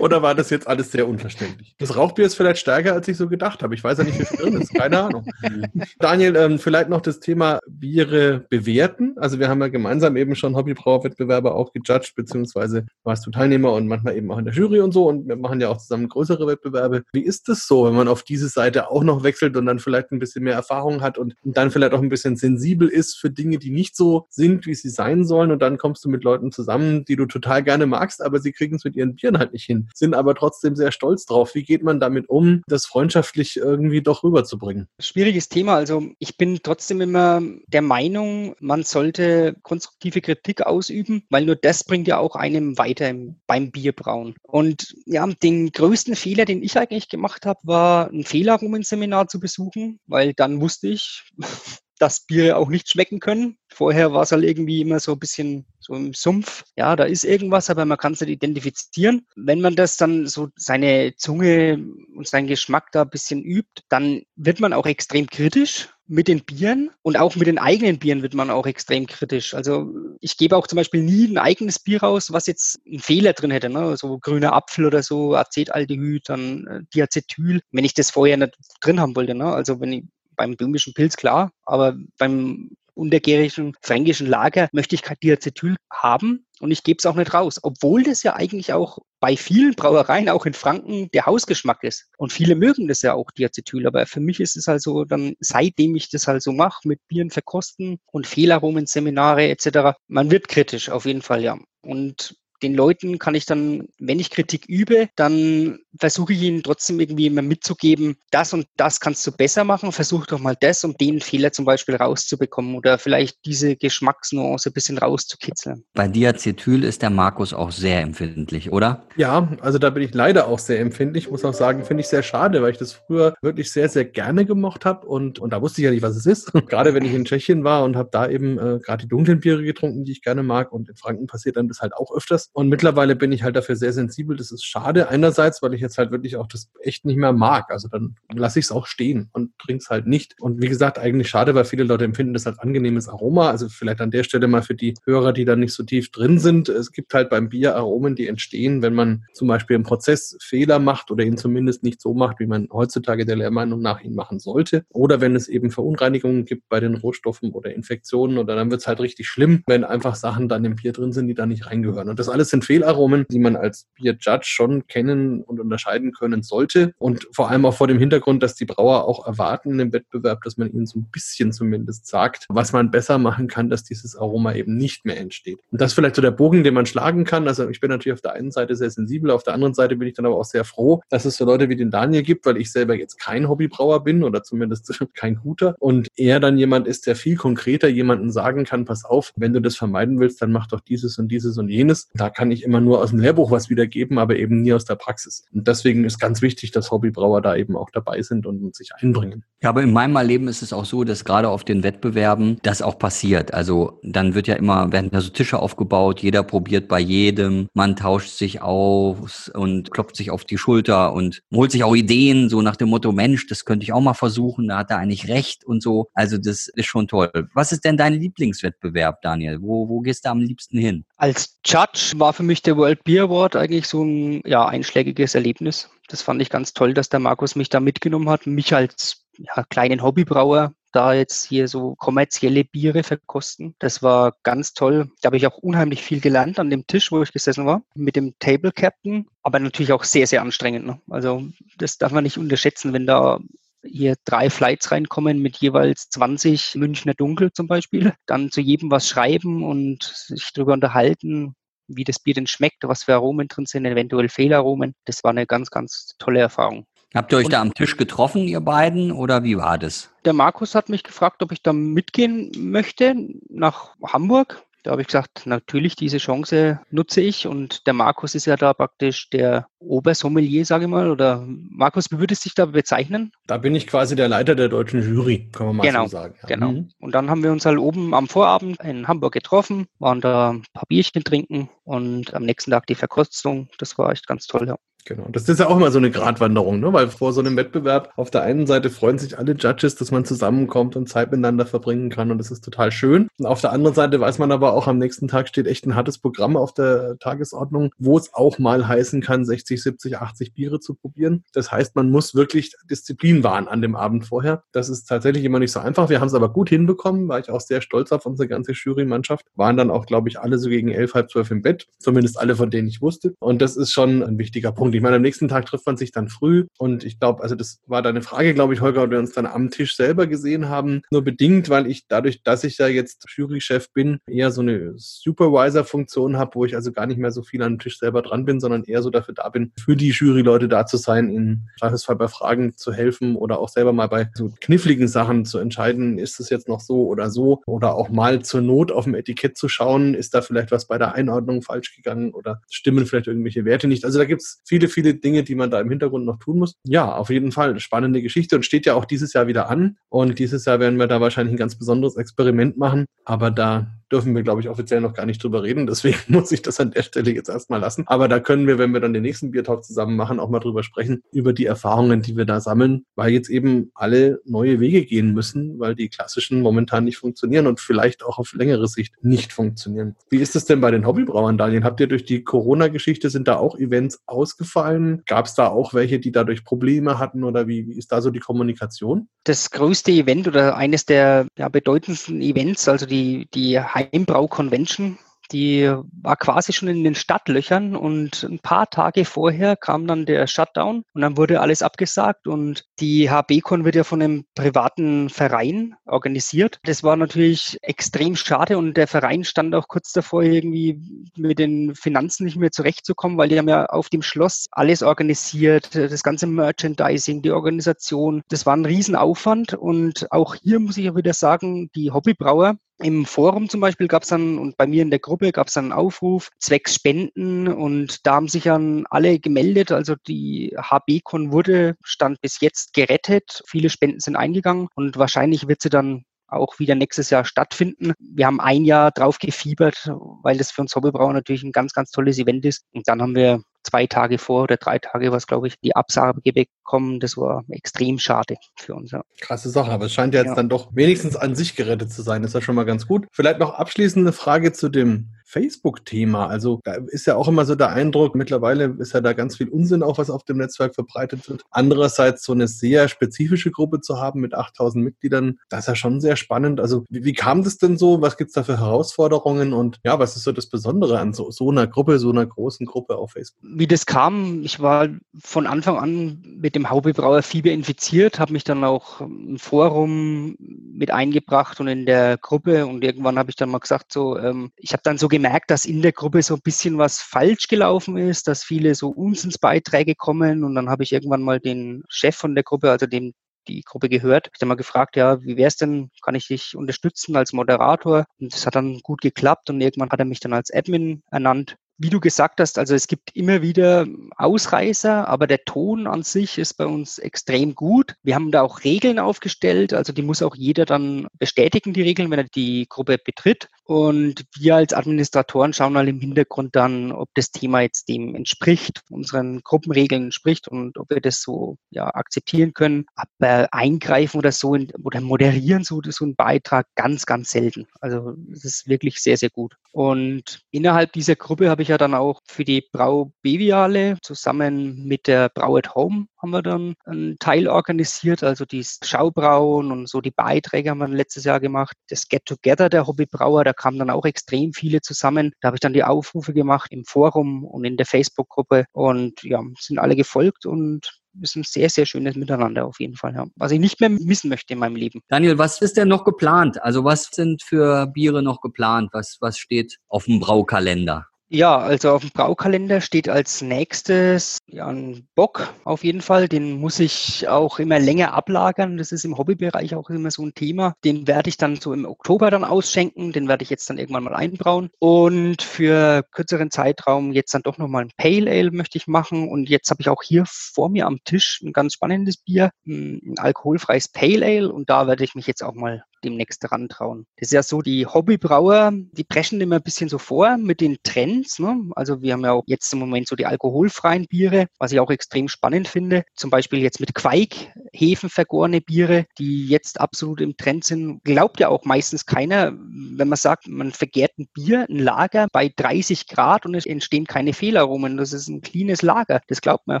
[0.00, 1.74] Oder war das jetzt alles sehr unverständlich?
[1.78, 3.74] Das Rauchbier ist vielleicht stärker, als ich so gedacht habe.
[3.74, 4.74] Ich weiß ja nicht, wie viel drin ist.
[4.74, 5.26] Keine Ahnung.
[5.98, 9.14] Daniel, ähm, vielleicht noch das Thema Biere bewerten.
[9.16, 13.88] Also wir haben ja gemeinsam eben schon Hobbybrauerwettbewerbe auch gejudged, beziehungsweise warst du Teilnehmer und
[13.88, 15.08] manchmal eben auch in der Jury und so.
[15.08, 17.02] Und wir machen ja auch zusammen größere Wettbewerbe.
[17.12, 20.12] Wie ist das so, wenn man auf diese Seite auch noch wechselt und dann vielleicht
[20.12, 23.58] ein bisschen mehr Erfahrung hat und dann vielleicht auch ein bisschen sensibel ist für Dinge,
[23.58, 25.50] die nicht so sind, wie sie sein sollen.
[25.50, 28.76] Und dann kommst du mit Leuten zusammen, die du total gerne magst, aber sie kriegen
[28.76, 31.54] es mit ihren Bieren halt nicht hin, sind aber trotzdem sehr stolz drauf.
[31.54, 34.88] Wie geht man damit um, das freundschaftlich irgendwie doch rüberzubringen?
[35.00, 35.74] Schwieriges Thema.
[35.74, 41.84] Also ich bin trotzdem immer der Meinung, man sollte konstruktive Kritik ausüben, weil nur das
[41.84, 44.34] bringt ja auch einem weiter im, beim Bierbrauen.
[44.42, 50.00] Und ja, den größten Fehler, den ich eigentlich gemacht habe, war ein Fehlerrumenseminar zu besuchen,
[50.06, 51.24] weil dann wusste ich,
[51.98, 53.56] dass Biere auch nicht schmecken können.
[53.68, 56.64] Vorher war es halt irgendwie immer so ein bisschen so im Sumpf.
[56.76, 59.26] Ja, da ist irgendwas, aber man kann es nicht identifizieren.
[59.36, 64.22] Wenn man das dann so seine Zunge und seinen Geschmack da ein bisschen übt, dann
[64.36, 68.34] wird man auch extrem kritisch mit den Bieren und auch mit den eigenen Bieren wird
[68.34, 69.54] man auch extrem kritisch.
[69.54, 73.32] Also ich gebe auch zum Beispiel nie ein eigenes Bier raus, was jetzt einen Fehler
[73.32, 73.96] drin hätte, ne?
[73.96, 79.00] so grüner Apfel oder so, Acetaldehyd, dann äh, Diacetyl, wenn ich das vorher nicht drin
[79.00, 79.34] haben wollte.
[79.34, 79.46] Ne?
[79.46, 80.04] Also wenn ich
[80.36, 86.70] beim böhmischen Pilz klar, aber beim untergärigen fränkischen Lager möchte ich kein Diacetyl haben und
[86.70, 90.46] ich gebe es auch nicht raus, obwohl das ja eigentlich auch bei vielen Brauereien, auch
[90.46, 92.08] in Franken, der Hausgeschmack ist.
[92.18, 95.96] Und viele mögen das ja auch, Diacetyl, aber für mich ist es also dann, seitdem
[95.96, 100.90] ich das halt so mache, mit Bieren verkosten und Fehlaromen, Seminare etc., man wird kritisch,
[100.90, 101.58] auf jeden Fall, ja.
[101.82, 106.98] Und den Leuten kann ich dann, wenn ich Kritik übe, dann versuche ich ihnen trotzdem
[106.98, 110.96] irgendwie immer mitzugeben, das und das kannst du besser machen, versuch doch mal das, um
[110.96, 115.84] den Fehler zum Beispiel rauszubekommen oder vielleicht diese Geschmacksnuance ein bisschen rauszukitzeln.
[115.92, 119.04] Bei Diacetyl ist der Markus auch sehr empfindlich, oder?
[119.16, 122.22] Ja, also da bin ich leider auch sehr empfindlich, muss auch sagen, finde ich sehr
[122.22, 125.82] schade, weil ich das früher wirklich sehr, sehr gerne gemocht habe und, und da wusste
[125.82, 126.52] ich ja nicht, was es ist.
[126.68, 129.62] gerade wenn ich in Tschechien war und habe da eben äh, gerade die dunklen Biere
[129.62, 132.50] getrunken, die ich gerne mag und in Franken passiert dann das halt auch öfters.
[132.54, 134.36] Und mittlerweile bin ich halt dafür sehr sensibel.
[134.36, 137.72] Das ist schade einerseits, weil ich jetzt halt wirklich auch das echt nicht mehr mag.
[137.72, 140.36] Also dann lasse ich es auch stehen und trinke es halt nicht.
[140.40, 143.50] Und wie gesagt, eigentlich schade, weil viele Leute empfinden das als angenehmes Aroma.
[143.50, 146.38] Also vielleicht an der Stelle mal für die Hörer, die da nicht so tief drin
[146.38, 146.68] sind.
[146.68, 150.78] Es gibt halt beim Bier Aromen, die entstehen, wenn man zum Beispiel im Prozess Fehler
[150.78, 154.38] macht oder ihn zumindest nicht so macht, wie man heutzutage der Lehrmeinung nach ihn machen
[154.38, 154.84] sollte.
[154.90, 158.86] Oder wenn es eben Verunreinigungen gibt bei den Rohstoffen oder Infektionen oder dann wird es
[158.86, 162.08] halt richtig schlimm, wenn einfach Sachen dann im Bier drin sind, die da nicht reingehören.
[162.08, 166.92] Und das alles sind Fehlaromen, die man als Bier-Judge schon kennen und unterscheiden können sollte.
[166.98, 170.56] Und vor allem auch vor dem Hintergrund, dass die Brauer auch erwarten im Wettbewerb, dass
[170.56, 174.54] man ihnen so ein bisschen zumindest sagt, was man besser machen kann, dass dieses Aroma
[174.54, 175.58] eben nicht mehr entsteht.
[175.70, 177.46] Und das ist vielleicht so der Bogen, den man schlagen kann.
[177.46, 180.08] Also ich bin natürlich auf der einen Seite sehr sensibel, auf der anderen Seite bin
[180.08, 182.56] ich dann aber auch sehr froh, dass es so Leute wie den Daniel gibt, weil
[182.56, 187.06] ich selber jetzt kein Hobbybrauer bin oder zumindest kein guter und er dann jemand ist,
[187.06, 190.66] der viel konkreter jemanden sagen kann, pass auf, wenn du das vermeiden willst, dann mach
[190.66, 192.08] doch dieses und dieses und jenes.
[192.14, 194.96] Da kann ich immer nur aus dem Lehrbuch was wiedergeben, aber eben nie aus der
[194.96, 195.44] Praxis.
[195.52, 199.44] Und deswegen ist ganz wichtig, dass Hobbybrauer da eben auch dabei sind und sich einbringen.
[199.62, 202.82] Ja, aber in meinem Erleben ist es auch so, dass gerade auf den Wettbewerben das
[202.82, 203.54] auch passiert.
[203.54, 207.96] Also dann wird ja immer, werden da so Tische aufgebaut, jeder probiert bei jedem, man
[207.96, 212.62] tauscht sich aus und klopft sich auf die Schulter und holt sich auch Ideen, so
[212.62, 215.64] nach dem Motto, Mensch, das könnte ich auch mal versuchen, da hat er eigentlich recht
[215.64, 216.08] und so.
[216.14, 217.30] Also das ist schon toll.
[217.54, 219.60] Was ist denn dein Lieblingswettbewerb, Daniel?
[219.60, 221.04] Wo, wo gehst du am liebsten hin?
[221.24, 225.88] Als Judge war für mich der World Beer Award eigentlich so ein ja, einschlägiges Erlebnis.
[226.08, 229.64] Das fand ich ganz toll, dass der Markus mich da mitgenommen hat, mich als ja,
[229.70, 233.74] kleinen Hobbybrauer da jetzt hier so kommerzielle Biere verkosten.
[233.78, 235.10] Das war ganz toll.
[235.22, 238.16] Da habe ich auch unheimlich viel gelernt an dem Tisch, wo ich gesessen war, mit
[238.16, 240.84] dem Table Captain, aber natürlich auch sehr, sehr anstrengend.
[240.84, 241.00] Ne?
[241.08, 241.42] Also
[241.78, 243.40] das darf man nicht unterschätzen, wenn da
[243.86, 249.08] hier drei Flights reinkommen mit jeweils 20 Münchner Dunkel zum Beispiel, dann zu jedem was
[249.08, 251.54] schreiben und sich darüber unterhalten,
[251.88, 254.94] wie das Bier denn schmeckt, was für Aromen drin sind, eventuell Fehlaromen.
[255.04, 256.86] Das war eine ganz, ganz tolle Erfahrung.
[257.14, 260.10] Habt ihr euch und da am Tisch getroffen, ihr beiden, oder wie war das?
[260.24, 263.14] Der Markus hat mich gefragt, ob ich da mitgehen möchte
[263.48, 264.64] nach Hamburg.
[264.84, 267.46] Da habe ich gesagt, natürlich, diese Chance nutze ich.
[267.46, 271.10] Und der Markus ist ja da praktisch der Obersommelier, sage ich mal.
[271.10, 273.32] Oder Markus, wie würdest du dich da bezeichnen?
[273.46, 276.34] Da bin ich quasi der Leiter der deutschen Jury, kann man mal genau, so sagen.
[276.42, 276.48] Ja.
[276.48, 276.72] Genau.
[276.72, 276.90] Mhm.
[277.00, 280.64] Und dann haben wir uns halt oben am Vorabend in Hamburg getroffen, waren da ein
[280.74, 283.70] paar Bierchen trinken und am nächsten Tag die Verkostung.
[283.78, 284.76] Das war echt ganz toll, ja.
[285.04, 285.26] Genau.
[285.30, 286.92] Das ist ja auch immer so eine Gratwanderung, ne?
[286.92, 290.24] weil vor so einem Wettbewerb auf der einen Seite freuen sich alle Judges, dass man
[290.24, 293.28] zusammenkommt und Zeit miteinander verbringen kann und das ist total schön.
[293.38, 295.94] Und auf der anderen Seite weiß man aber auch, am nächsten Tag steht echt ein
[295.94, 300.80] hartes Programm auf der Tagesordnung, wo es auch mal heißen kann, 60, 70, 80 Biere
[300.80, 301.44] zu probieren.
[301.52, 304.64] Das heißt, man muss wirklich Disziplin wahren an dem Abend vorher.
[304.72, 306.08] Das ist tatsächlich immer nicht so einfach.
[306.08, 309.44] Wir haben es aber gut hinbekommen, war ich auch sehr stolz auf unsere ganze Jurymannschaft.
[309.54, 311.88] Waren dann auch, glaube ich, alle so gegen elf, halb zwölf im Bett.
[311.98, 313.34] Zumindest alle, von denen ich wusste.
[313.38, 314.93] Und das ist schon ein wichtiger Punkt.
[314.94, 317.80] Ich meine, am nächsten Tag trifft man sich dann früh und ich glaube, also das
[317.86, 321.02] war deine Frage, glaube ich, Holger, ob wir uns dann am Tisch selber gesehen haben.
[321.10, 326.36] Nur bedingt, weil ich dadurch, dass ich ja jetzt Jurychef bin, eher so eine Supervisor-Funktion
[326.36, 328.84] habe, wo ich also gar nicht mehr so viel am Tisch selber dran bin, sondern
[328.84, 332.76] eher so dafür da bin, für die Juryleute da zu sein, in Zweifelsfall bei Fragen
[332.76, 336.68] zu helfen oder auch selber mal bei so kniffligen Sachen zu entscheiden, ist es jetzt
[336.68, 340.34] noch so oder so oder auch mal zur Not auf dem Etikett zu schauen, ist
[340.34, 344.04] da vielleicht was bei der Einordnung falsch gegangen oder stimmen vielleicht irgendwelche Werte nicht.
[344.04, 346.76] Also da gibt es viele, viele Dinge, die man da im Hintergrund noch tun muss.
[346.86, 349.96] Ja, auf jeden Fall spannende Geschichte und steht ja auch dieses Jahr wieder an.
[350.08, 353.06] Und dieses Jahr werden wir da wahrscheinlich ein ganz besonderes Experiment machen.
[353.24, 355.86] Aber da dürfen wir, glaube ich, offiziell noch gar nicht drüber reden.
[355.86, 358.04] Deswegen muss ich das an der Stelle jetzt erstmal lassen.
[358.06, 360.82] Aber da können wir, wenn wir dann den nächsten Biertalk zusammen machen, auch mal drüber
[360.82, 365.32] sprechen, über die Erfahrungen, die wir da sammeln, weil jetzt eben alle neue Wege gehen
[365.32, 370.16] müssen, weil die klassischen momentan nicht funktionieren und vielleicht auch auf längere Sicht nicht funktionieren.
[370.30, 371.84] Wie ist es denn bei den Hobbybrauern, Daniel?
[371.84, 375.22] Habt ihr durch die Corona-Geschichte, sind da auch Events ausgefallen?
[375.26, 378.30] Gab es da auch welche, die dadurch Probleme hatten oder wie, wie ist da so
[378.30, 379.28] die Kommunikation?
[379.44, 385.18] Das größte Event oder eines der ja, bedeutendsten Events, also die, die Heimbrau-Convention,
[385.52, 385.90] die
[386.22, 391.04] war quasi schon in den Stadtlöchern und ein paar Tage vorher kam dann der Shutdown
[391.12, 396.78] und dann wurde alles abgesagt und die HBCon wird ja von einem privaten Verein organisiert.
[396.84, 400.98] Das war natürlich extrem schade und der Verein stand auch kurz davor, irgendwie
[401.36, 405.94] mit den Finanzen nicht mehr zurechtzukommen, weil die haben ja auf dem Schloss alles organisiert,
[405.94, 408.42] das ganze Merchandising, die Organisation.
[408.48, 413.26] Das war ein Riesenaufwand und auch hier muss ich ja wieder sagen, die Hobbybrauer, im
[413.26, 415.84] Forum zum Beispiel gab es dann und bei mir in der Gruppe gab es dann
[415.84, 419.92] einen Aufruf zwecks Spenden und da haben sich dann alle gemeldet.
[419.92, 423.62] Also die HB-Con wurde, stand bis jetzt gerettet.
[423.66, 428.14] Viele Spenden sind eingegangen und wahrscheinlich wird sie dann auch wieder nächstes Jahr stattfinden.
[428.18, 430.10] Wir haben ein Jahr drauf gefiebert,
[430.42, 432.86] weil das für uns Hobbybrauer natürlich ein ganz, ganz tolles Event ist.
[432.92, 436.40] Und dann haben wir zwei Tage vor oder drei Tage, was glaube ich, die Absage
[436.52, 437.20] bekommen.
[437.20, 439.12] Das war extrem schade für uns.
[439.12, 439.22] Ja.
[439.40, 440.54] Krasse Sache, aber es scheint ja jetzt ja.
[440.56, 442.42] dann doch wenigstens an sich gerettet zu sein.
[442.42, 443.26] Das ist ja schon mal ganz gut.
[443.30, 446.48] Vielleicht noch abschließende Frage zu dem Facebook-Thema.
[446.48, 449.68] Also da ist ja auch immer so der Eindruck, mittlerweile ist ja da ganz viel
[449.68, 451.62] Unsinn auch, was auf dem Netzwerk verbreitet wird.
[451.70, 456.20] Andererseits so eine sehr spezifische Gruppe zu haben mit 8000 Mitgliedern, das ist ja schon
[456.20, 456.80] sehr spannend.
[456.80, 458.20] Also wie, wie kam das denn so?
[458.20, 459.72] Was gibt's da für Herausforderungen?
[459.72, 462.84] Und ja, was ist so das Besondere an so, so einer Gruppe, so einer großen
[462.84, 463.62] Gruppe auf Facebook?
[463.62, 465.08] Wie das kam, ich war
[465.40, 471.12] von Anfang an mit dem Haubebrauer Fieber infiziert, habe mich dann auch im Forum mit
[471.12, 474.92] eingebracht und in der Gruppe und irgendwann habe ich dann mal gesagt, so, ähm, ich
[474.92, 478.48] habe dann so gemerkt, dass in der Gruppe so ein bisschen was falsch gelaufen ist,
[478.48, 482.64] dass viele so Unsinnsbeiträge kommen und dann habe ich irgendwann mal den Chef von der
[482.64, 483.32] Gruppe, also dem
[483.68, 484.50] die Gruppe gehört.
[484.54, 488.26] Ich habe mal gefragt, ja, wie wäre es denn, kann ich dich unterstützen als Moderator?
[488.38, 491.76] Und das hat dann gut geklappt und irgendwann hat er mich dann als Admin ernannt
[491.96, 496.58] wie du gesagt hast, also es gibt immer wieder Ausreißer, aber der Ton an sich
[496.58, 498.14] ist bei uns extrem gut.
[498.22, 502.30] Wir haben da auch Regeln aufgestellt, also die muss auch jeder dann bestätigen, die Regeln,
[502.30, 503.68] wenn er die Gruppe betritt.
[503.86, 509.02] Und wir als Administratoren schauen mal im Hintergrund dann, ob das Thema jetzt dem entspricht,
[509.10, 513.04] unseren Gruppenregeln entspricht und ob wir das so ja, akzeptieren können.
[513.14, 514.70] Aber eingreifen oder so
[515.02, 517.86] oder moderieren so, so einen Beitrag ganz, ganz selten.
[518.00, 519.76] Also es ist wirklich sehr, sehr gut.
[519.92, 525.26] Und innerhalb dieser Gruppe habe ich ja dann auch für die Brau Beviale zusammen mit
[525.26, 530.20] der Brau at Home haben wir dann einen Teil organisiert, also die Schaubrauen und so
[530.20, 531.96] die Beiträge haben wir letztes Jahr gemacht.
[532.08, 535.52] Das Get Together der Hobbybrauer, da kamen dann auch extrem viele zusammen.
[535.60, 539.62] Da habe ich dann die Aufrufe gemacht im Forum und in der Facebook-Gruppe und ja,
[539.78, 543.46] sind alle gefolgt und ist ein sehr, sehr schönes Miteinander auf jeden Fall, ja.
[543.56, 545.20] Was ich nicht mehr missen möchte in meinem Leben.
[545.28, 546.82] Daniel, was ist denn noch geplant?
[546.82, 549.10] Also was sind für Biere noch geplant?
[549.12, 551.26] Was, was steht auf dem Braukalender?
[551.54, 556.48] Ja, also auf dem Braukalender steht als nächstes ja, ein Bock auf jeden Fall.
[556.48, 558.96] Den muss ich auch immer länger ablagern.
[558.96, 560.96] Das ist im Hobbybereich auch immer so ein Thema.
[561.04, 563.30] Den werde ich dann so im Oktober dann ausschenken.
[563.30, 564.90] Den werde ich jetzt dann irgendwann mal einbrauen.
[564.98, 569.48] Und für kürzeren Zeitraum jetzt dann doch nochmal ein Pale Ale möchte ich machen.
[569.48, 573.36] Und jetzt habe ich auch hier vor mir am Tisch ein ganz spannendes Bier, ein
[573.36, 574.72] alkoholfreies Pale Ale.
[574.72, 577.26] Und da werde ich mich jetzt auch mal demnächst rantrauen.
[577.36, 580.96] Das ist ja so, die Hobbybrauer, die preschen immer ein bisschen so vor mit den
[581.02, 581.58] Trends.
[581.58, 581.90] Ne?
[581.94, 585.10] Also wir haben ja auch jetzt im Moment so die alkoholfreien Biere, was ich auch
[585.10, 586.24] extrem spannend finde.
[586.34, 591.22] Zum Beispiel jetzt mit Quaik, Hefen vergorene Biere, die jetzt absolut im Trend sind.
[591.24, 595.72] Glaubt ja auch meistens keiner, wenn man sagt, man vergärt ein Bier, ein Lager bei
[595.74, 598.16] 30 Grad und es entstehen keine Fehlaromen.
[598.16, 599.40] Das ist ein cleanes Lager.
[599.48, 600.00] Das glaubt man ja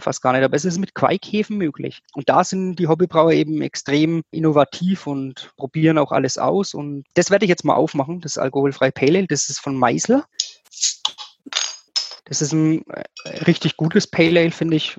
[0.00, 0.42] fast gar nicht.
[0.42, 2.00] Aber es ist mit Quaikhefen möglich.
[2.14, 6.74] Und da sind die Hobbybrauer eben extrem innovativ und probieren auch alles aus.
[6.74, 9.26] Und das werde ich jetzt mal aufmachen, das alkoholfreie Pale Ale.
[9.26, 10.26] Das ist von Meisler.
[12.24, 13.04] Das ist ein äh,
[13.44, 14.96] richtig gutes Pale Ale, finde ich.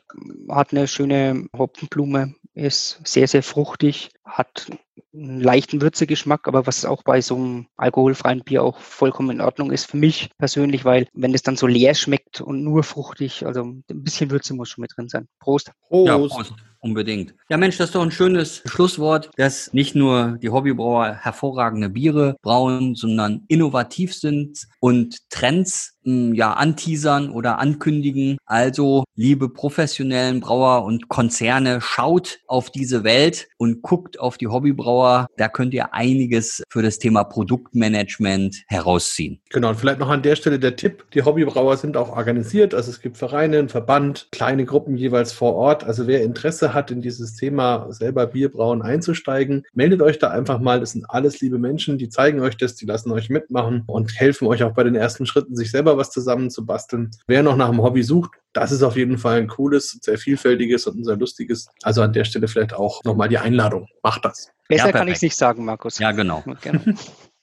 [0.49, 4.67] Hat eine schöne Hopfenblume, ist sehr, sehr fruchtig, hat
[5.13, 9.71] einen leichten Würzegeschmack, aber was auch bei so einem alkoholfreien Bier auch vollkommen in Ordnung
[9.71, 13.63] ist für mich persönlich, weil wenn es dann so leer schmeckt und nur fruchtig, also
[13.63, 15.27] ein bisschen Würze muss schon mit drin sein.
[15.39, 15.71] Prost.
[15.87, 16.07] Prost.
[16.07, 16.53] Ja, Prost.
[16.85, 17.33] Unbedingt.
[17.49, 22.35] Ja, Mensch, das ist doch ein schönes Schlusswort, dass nicht nur die Hobbybrauer hervorragende Biere
[22.43, 28.37] brauen, sondern innovativ sind und Trends hm, ja anteasern oder ankündigen.
[28.45, 35.27] Also, liebe professionellen Brauer und Konzerne, schaut auf diese Welt und guckt auf die Hobbybrauer.
[35.37, 39.41] Da könnt ihr einiges für das Thema Produktmanagement herausziehen.
[39.49, 41.05] Genau, und vielleicht noch an der Stelle der Tipp.
[41.13, 42.73] Die Hobbybrauer sind auch organisiert.
[42.73, 45.83] Also es gibt Vereine, einen Verband, kleine Gruppen jeweils vor Ort.
[45.83, 50.79] Also wer Interesse hat, in dieses Thema selber Bierbrauen einzusteigen, meldet euch da einfach mal.
[50.79, 54.47] Das sind alles liebe Menschen, die zeigen euch das, die lassen euch mitmachen und helfen
[54.47, 57.11] euch auch bei den ersten Schritten, sich selber was zusammenzubasteln.
[57.27, 60.87] Wer noch nach einem Hobby sucht, das ist auf jeden Fall ein cooles, sehr vielfältiges
[60.87, 61.67] und sehr lustiges.
[61.83, 63.87] Also an der Stelle vielleicht auch nochmal die Einladung.
[64.01, 64.49] Macht das.
[64.69, 65.99] Besser ja, kann ich es nicht sagen, Markus.
[65.99, 66.43] Ja, genau.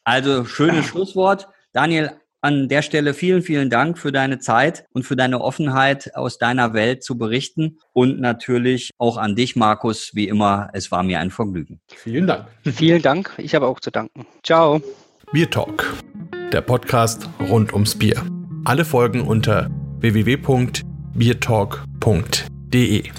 [0.04, 1.48] Also schönes Schlusswort.
[1.74, 6.38] Daniel, an der Stelle vielen, vielen Dank für deine Zeit und für deine Offenheit, aus
[6.38, 7.78] deiner Welt zu berichten.
[7.92, 10.12] Und natürlich auch an dich, Markus.
[10.14, 11.80] Wie immer, es war mir ein Vergnügen.
[11.94, 12.46] Vielen Dank.
[12.64, 13.32] Vielen Dank.
[13.36, 14.26] Ich habe auch zu danken.
[14.42, 14.80] Ciao.
[15.30, 15.92] Bier Talk,
[16.52, 18.24] der Podcast rund ums Bier.
[18.64, 19.70] Alle Folgen unter
[21.14, 23.10] www.biertalk.de.